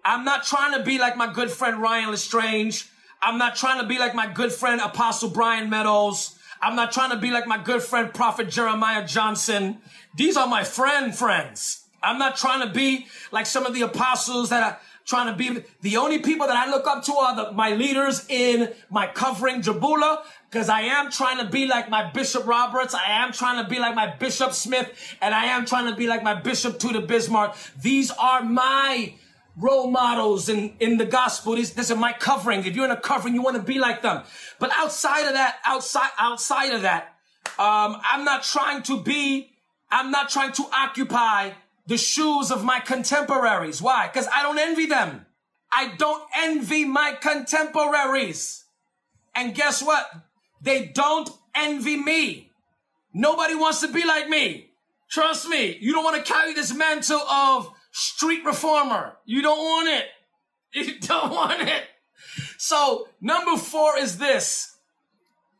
I'm 0.04 0.24
not 0.24 0.44
trying 0.44 0.78
to 0.78 0.84
be 0.84 0.98
like 0.98 1.16
my 1.16 1.32
good 1.32 1.50
friend 1.50 1.82
Ryan 1.82 2.10
LeStrange. 2.10 2.88
I'm 3.20 3.36
not 3.36 3.56
trying 3.56 3.80
to 3.80 3.86
be 3.88 3.98
like 3.98 4.14
my 4.14 4.32
good 4.32 4.52
friend 4.52 4.80
Apostle 4.80 5.30
Bryan 5.30 5.68
Meadows. 5.68 6.37
I'm 6.60 6.76
not 6.76 6.92
trying 6.92 7.10
to 7.10 7.16
be 7.16 7.30
like 7.30 7.46
my 7.46 7.62
good 7.62 7.82
friend 7.82 8.12
Prophet 8.12 8.48
Jeremiah 8.48 9.06
Johnson. 9.06 9.78
These 10.16 10.36
are 10.36 10.46
my 10.46 10.64
friend 10.64 11.14
friends. 11.14 11.84
I'm 12.02 12.18
not 12.18 12.36
trying 12.36 12.66
to 12.66 12.72
be 12.72 13.06
like 13.32 13.46
some 13.46 13.66
of 13.66 13.74
the 13.74 13.82
apostles 13.82 14.50
that 14.50 14.62
are 14.62 14.80
trying 15.04 15.32
to 15.32 15.36
be. 15.36 15.64
The 15.80 15.96
only 15.96 16.18
people 16.18 16.46
that 16.46 16.56
I 16.56 16.70
look 16.70 16.86
up 16.86 17.04
to 17.04 17.14
are 17.14 17.36
the, 17.36 17.52
my 17.52 17.70
leaders 17.70 18.26
in 18.28 18.72
my 18.90 19.06
covering 19.06 19.62
Jabula, 19.62 20.22
because 20.50 20.68
I 20.68 20.82
am 20.82 21.10
trying 21.10 21.38
to 21.38 21.50
be 21.50 21.66
like 21.66 21.88
my 21.88 22.10
Bishop 22.10 22.46
Roberts. 22.46 22.94
I 22.94 23.24
am 23.24 23.32
trying 23.32 23.62
to 23.62 23.68
be 23.68 23.78
like 23.78 23.94
my 23.94 24.14
Bishop 24.16 24.52
Smith, 24.52 25.16
and 25.20 25.34
I 25.34 25.46
am 25.46 25.66
trying 25.66 25.90
to 25.90 25.96
be 25.96 26.06
like 26.06 26.22
my 26.22 26.34
Bishop 26.34 26.78
Tudor 26.78 27.00
Bismarck. 27.00 27.56
These 27.80 28.10
are 28.12 28.42
my 28.42 29.14
role 29.60 29.90
models 29.90 30.48
in, 30.48 30.74
in 30.80 30.98
the 30.98 31.04
gospel. 31.04 31.54
These, 31.56 31.74
this 31.74 31.90
is 31.90 31.96
my 31.96 32.12
covering. 32.12 32.64
If 32.64 32.76
you're 32.76 32.84
in 32.84 32.90
a 32.90 33.00
covering, 33.00 33.34
you 33.34 33.42
want 33.42 33.56
to 33.56 33.62
be 33.62 33.78
like 33.78 34.02
them. 34.02 34.22
But 34.58 34.70
outside 34.74 35.26
of 35.26 35.32
that, 35.32 35.56
outside, 35.64 36.10
outside 36.18 36.72
of 36.72 36.82
that, 36.82 37.14
um, 37.58 37.96
I'm 38.10 38.24
not 38.24 38.44
trying 38.44 38.82
to 38.84 39.02
be, 39.02 39.50
I'm 39.90 40.10
not 40.10 40.28
trying 40.28 40.52
to 40.52 40.64
occupy 40.72 41.50
the 41.86 41.96
shoes 41.96 42.50
of 42.50 42.62
my 42.62 42.80
contemporaries. 42.80 43.82
Why? 43.82 44.06
Because 44.06 44.28
I 44.32 44.42
don't 44.42 44.58
envy 44.58 44.86
them. 44.86 45.26
I 45.72 45.94
don't 45.96 46.22
envy 46.36 46.84
my 46.84 47.12
contemporaries. 47.20 48.64
And 49.34 49.54
guess 49.54 49.82
what? 49.82 50.10
They 50.62 50.86
don't 50.86 51.30
envy 51.54 51.96
me. 51.96 52.50
Nobody 53.14 53.54
wants 53.54 53.80
to 53.80 53.88
be 53.88 54.04
like 54.04 54.28
me. 54.28 54.70
Trust 55.10 55.48
me. 55.48 55.78
You 55.80 55.92
don't 55.92 56.04
want 56.04 56.24
to 56.24 56.32
carry 56.32 56.54
this 56.54 56.74
mantle 56.74 57.20
of 57.20 57.72
street 57.98 58.44
reformer. 58.44 59.16
You 59.24 59.42
don't 59.42 59.58
want 59.58 59.88
it. 59.88 60.06
You 60.72 61.00
don't 61.00 61.30
want 61.30 61.62
it. 61.62 61.82
So 62.56 63.08
number 63.20 63.56
four 63.56 63.98
is 63.98 64.18
this. 64.18 64.76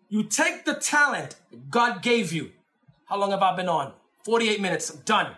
You 0.09 0.23
take 0.23 0.65
the 0.65 0.75
talent 0.75 1.35
God 1.69 2.01
gave 2.01 2.33
you. 2.33 2.53
How 3.07 3.19
long 3.19 3.33
have 3.33 3.43
I 3.43 3.57
been 3.57 3.69
on? 3.69 3.93
48 4.25 4.61
minutes. 4.61 4.91
I'm 4.91 5.01
done. 5.01 5.35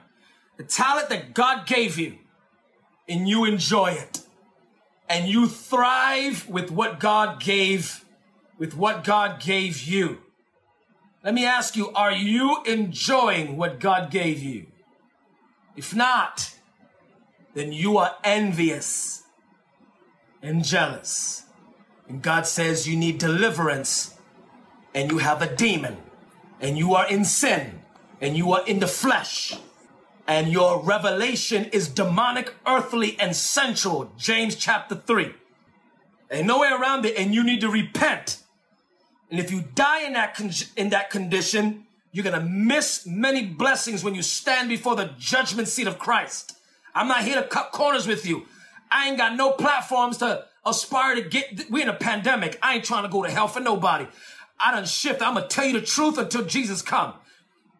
The 0.59 0.64
talent 0.64 1.09
that 1.09 1.32
God 1.32 1.66
gave 1.66 1.98
you 1.98 2.18
and 3.09 3.28
you 3.28 3.46
enjoy 3.46 3.92
it 3.92 4.20
and 5.09 5.26
you 5.26 5.48
thrive 5.48 6.48
with 6.48 6.70
what 6.70 7.01
God 7.01 7.40
gave, 7.40 8.05
with 8.59 8.76
what 8.76 9.05
God 9.05 9.40
gave 9.40 9.82
you. 9.82 10.18
Let 11.24 11.34
me 11.34 11.46
ask 11.46 11.76
you, 11.76 11.90
are 11.92 12.12
you 12.12 12.62
enjoying 12.64 13.57
what 13.57 13.80
God 13.80 14.11
gave 14.11 14.42
you? 14.42 14.66
If 15.76 15.94
not, 15.94 16.55
then 17.55 17.72
you 17.72 17.98
are 17.98 18.16
envious 18.22 19.24
and 20.42 20.64
jealous. 20.64 21.44
And 22.09 22.22
God 22.22 22.46
says 22.46 22.88
you 22.88 22.96
need 22.96 23.18
deliverance 23.18 24.18
and 24.94 25.11
you 25.11 25.18
have 25.18 25.42
a 25.42 25.55
demon 25.55 25.98
and 26.61 26.76
you 26.76 26.94
are 26.94 27.09
in 27.09 27.24
sin 27.24 27.82
and 28.20 28.36
you 28.36 28.53
are 28.53 28.66
in 28.66 28.80
the 28.80 28.86
flesh 28.86 29.57
and 30.26 30.53
your 30.53 30.80
revelation 30.80 31.64
is 31.72 31.88
demonic, 31.88 32.55
earthly, 32.66 33.18
and 33.18 33.34
sensual. 33.34 34.12
James 34.16 34.55
chapter 34.55 34.94
3. 34.94 35.34
Ain't 36.30 36.46
no 36.46 36.61
way 36.61 36.70
around 36.70 37.05
it 37.05 37.16
and 37.16 37.34
you 37.34 37.42
need 37.42 37.61
to 37.62 37.68
repent. 37.68 38.42
And 39.30 39.40
if 39.40 39.51
you 39.51 39.64
die 39.74 40.07
in 40.07 40.12
that, 40.12 40.34
con- 40.34 40.51
in 40.76 40.90
that 40.90 41.11
condition, 41.11 41.86
you're 42.12 42.24
going 42.24 42.38
to 42.38 42.46
miss 42.46 43.07
many 43.07 43.44
blessings 43.44 44.03
when 44.03 44.14
you 44.14 44.22
stand 44.22 44.68
before 44.68 44.96
the 44.96 45.11
judgment 45.18 45.68
seat 45.68 45.86
of 45.86 45.98
Christ. 45.98 46.57
I'm 46.95 47.09
not 47.09 47.24
here 47.24 47.36
to 47.36 47.47
cut 47.47 47.72
corners 47.72 48.07
with 48.07 48.26
you. 48.26 48.47
I 48.91 49.09
ain't 49.09 49.18
got 49.18 49.36
no 49.36 49.53
platforms 49.53 50.18
to 50.18 50.45
aspire 50.66 51.14
to 51.14 51.22
get. 51.22 51.70
We're 51.70 51.82
in 51.82 51.88
a 51.88 51.95
pandemic. 51.95 52.59
I 52.62 52.74
ain't 52.76 52.84
trying 52.84 53.05
to 53.05 53.09
go 53.09 53.22
to 53.22 53.30
hell 53.30 53.49
for 53.49 53.61
nobody. 53.61 54.07
I 54.59 54.72
done 54.72 54.84
shift. 54.84 55.22
I'm 55.22 55.34
gonna 55.34 55.47
tell 55.47 55.64
you 55.64 55.74
the 55.80 55.86
truth 55.86 56.18
until 56.18 56.45
Jesus 56.45 56.82
come. 56.82 57.14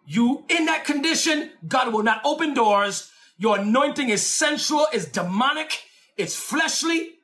You 0.06 0.44
in 0.48 0.66
that 0.66 0.84
condition, 0.84 1.50
God 1.66 1.92
will 1.92 2.02
not 2.02 2.20
open 2.24 2.54
doors. 2.54 3.11
Your 3.38 3.58
anointing 3.58 4.08
is 4.08 4.26
sensual, 4.26 4.86
is 4.92 5.06
demonic, 5.06 5.84
it's 6.16 6.36
fleshly, 6.36 7.14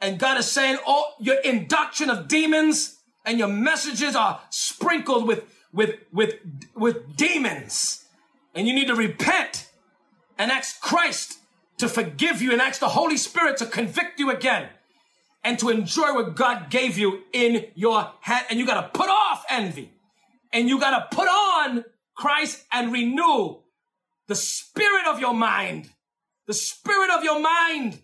and 0.00 0.18
God 0.18 0.38
is 0.38 0.50
saying, 0.50 0.78
"Oh, 0.86 1.14
your 1.18 1.36
induction 1.36 2.10
of 2.10 2.28
demons 2.28 2.98
and 3.24 3.38
your 3.38 3.48
messages 3.48 4.16
are 4.16 4.40
sprinkled 4.50 5.26
with 5.26 5.44
with 5.72 5.96
with 6.12 6.36
with 6.74 7.16
demons, 7.16 8.04
and 8.54 8.66
you 8.66 8.74
need 8.74 8.88
to 8.88 8.94
repent." 8.94 9.67
And 10.38 10.50
ask 10.50 10.80
Christ 10.80 11.38
to 11.78 11.88
forgive 11.88 12.40
you 12.40 12.52
and 12.52 12.60
ask 12.60 12.80
the 12.80 12.88
Holy 12.88 13.16
Spirit 13.16 13.56
to 13.58 13.66
convict 13.66 14.18
you 14.18 14.30
again 14.30 14.68
and 15.44 15.58
to 15.58 15.68
enjoy 15.68 16.14
what 16.14 16.36
God 16.36 16.70
gave 16.70 16.98
you 16.98 17.22
in 17.32 17.66
your 17.74 18.12
hand. 18.20 18.46
And 18.50 18.58
you 18.58 18.66
got 18.66 18.80
to 18.80 18.98
put 18.98 19.08
off 19.08 19.44
envy 19.48 19.92
and 20.52 20.68
you 20.68 20.80
got 20.80 21.10
to 21.10 21.16
put 21.16 21.28
on 21.28 21.84
Christ 22.16 22.64
and 22.72 22.92
renew 22.92 23.58
the 24.26 24.34
spirit 24.34 25.06
of 25.06 25.20
your 25.20 25.34
mind, 25.34 25.90
the 26.46 26.54
spirit 26.54 27.10
of 27.10 27.24
your 27.24 27.40
mind 27.40 28.00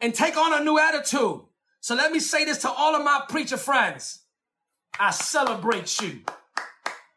and 0.00 0.14
take 0.14 0.36
on 0.36 0.52
a 0.52 0.64
new 0.64 0.78
attitude. 0.78 1.40
So 1.80 1.94
let 1.94 2.12
me 2.12 2.18
say 2.18 2.44
this 2.44 2.58
to 2.58 2.70
all 2.70 2.94
of 2.94 3.04
my 3.04 3.22
preacher 3.28 3.56
friends. 3.56 4.22
I 4.98 5.10
celebrate 5.10 6.00
you. 6.00 6.20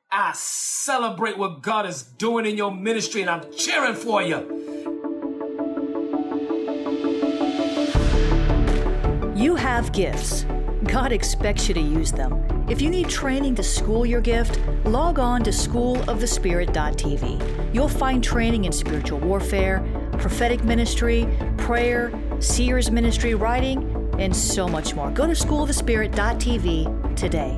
I 0.10 0.32
celebrate 0.36 1.38
what 1.38 1.62
God 1.62 1.86
is 1.86 2.04
doing 2.04 2.46
in 2.46 2.56
your 2.56 2.72
ministry 2.72 3.20
and 3.22 3.30
I'm 3.30 3.54
cheering 3.54 3.96
for 3.96 4.22
you. 4.22 4.38
You 9.36 9.56
have 9.56 9.92
gifts. 9.92 10.46
God 10.86 11.12
expects 11.12 11.68
you 11.68 11.74
to 11.74 11.82
use 11.82 12.14
them. 12.14 12.42
If 12.70 12.82
you 12.82 12.90
need 12.90 13.10
training 13.10 13.56
to 13.56 13.64
school 13.64 14.06
your 14.06 14.22
gift, 14.22 14.62
log 14.86 15.20
on 15.20 15.44
to 15.44 15.52
schoolofthespirit.tv. 15.52 17.74
You'll 17.74 17.90
find 17.90 18.24
training 18.24 18.64
in 18.64 18.72
spiritual 18.72 19.20
warfare, 19.20 19.86
prophetic 20.14 20.64
ministry, 20.64 21.28
prayer, 21.58 22.14
seers 22.40 22.90
ministry, 22.92 23.36
writing, 23.36 23.94
and 24.20 24.34
so 24.34 24.70
much 24.70 24.96
more. 24.96 25.12
Go 25.12 25.28
to 25.28 25.34
schoolofthespirit.tv 25.34 27.16
today. 27.18 27.58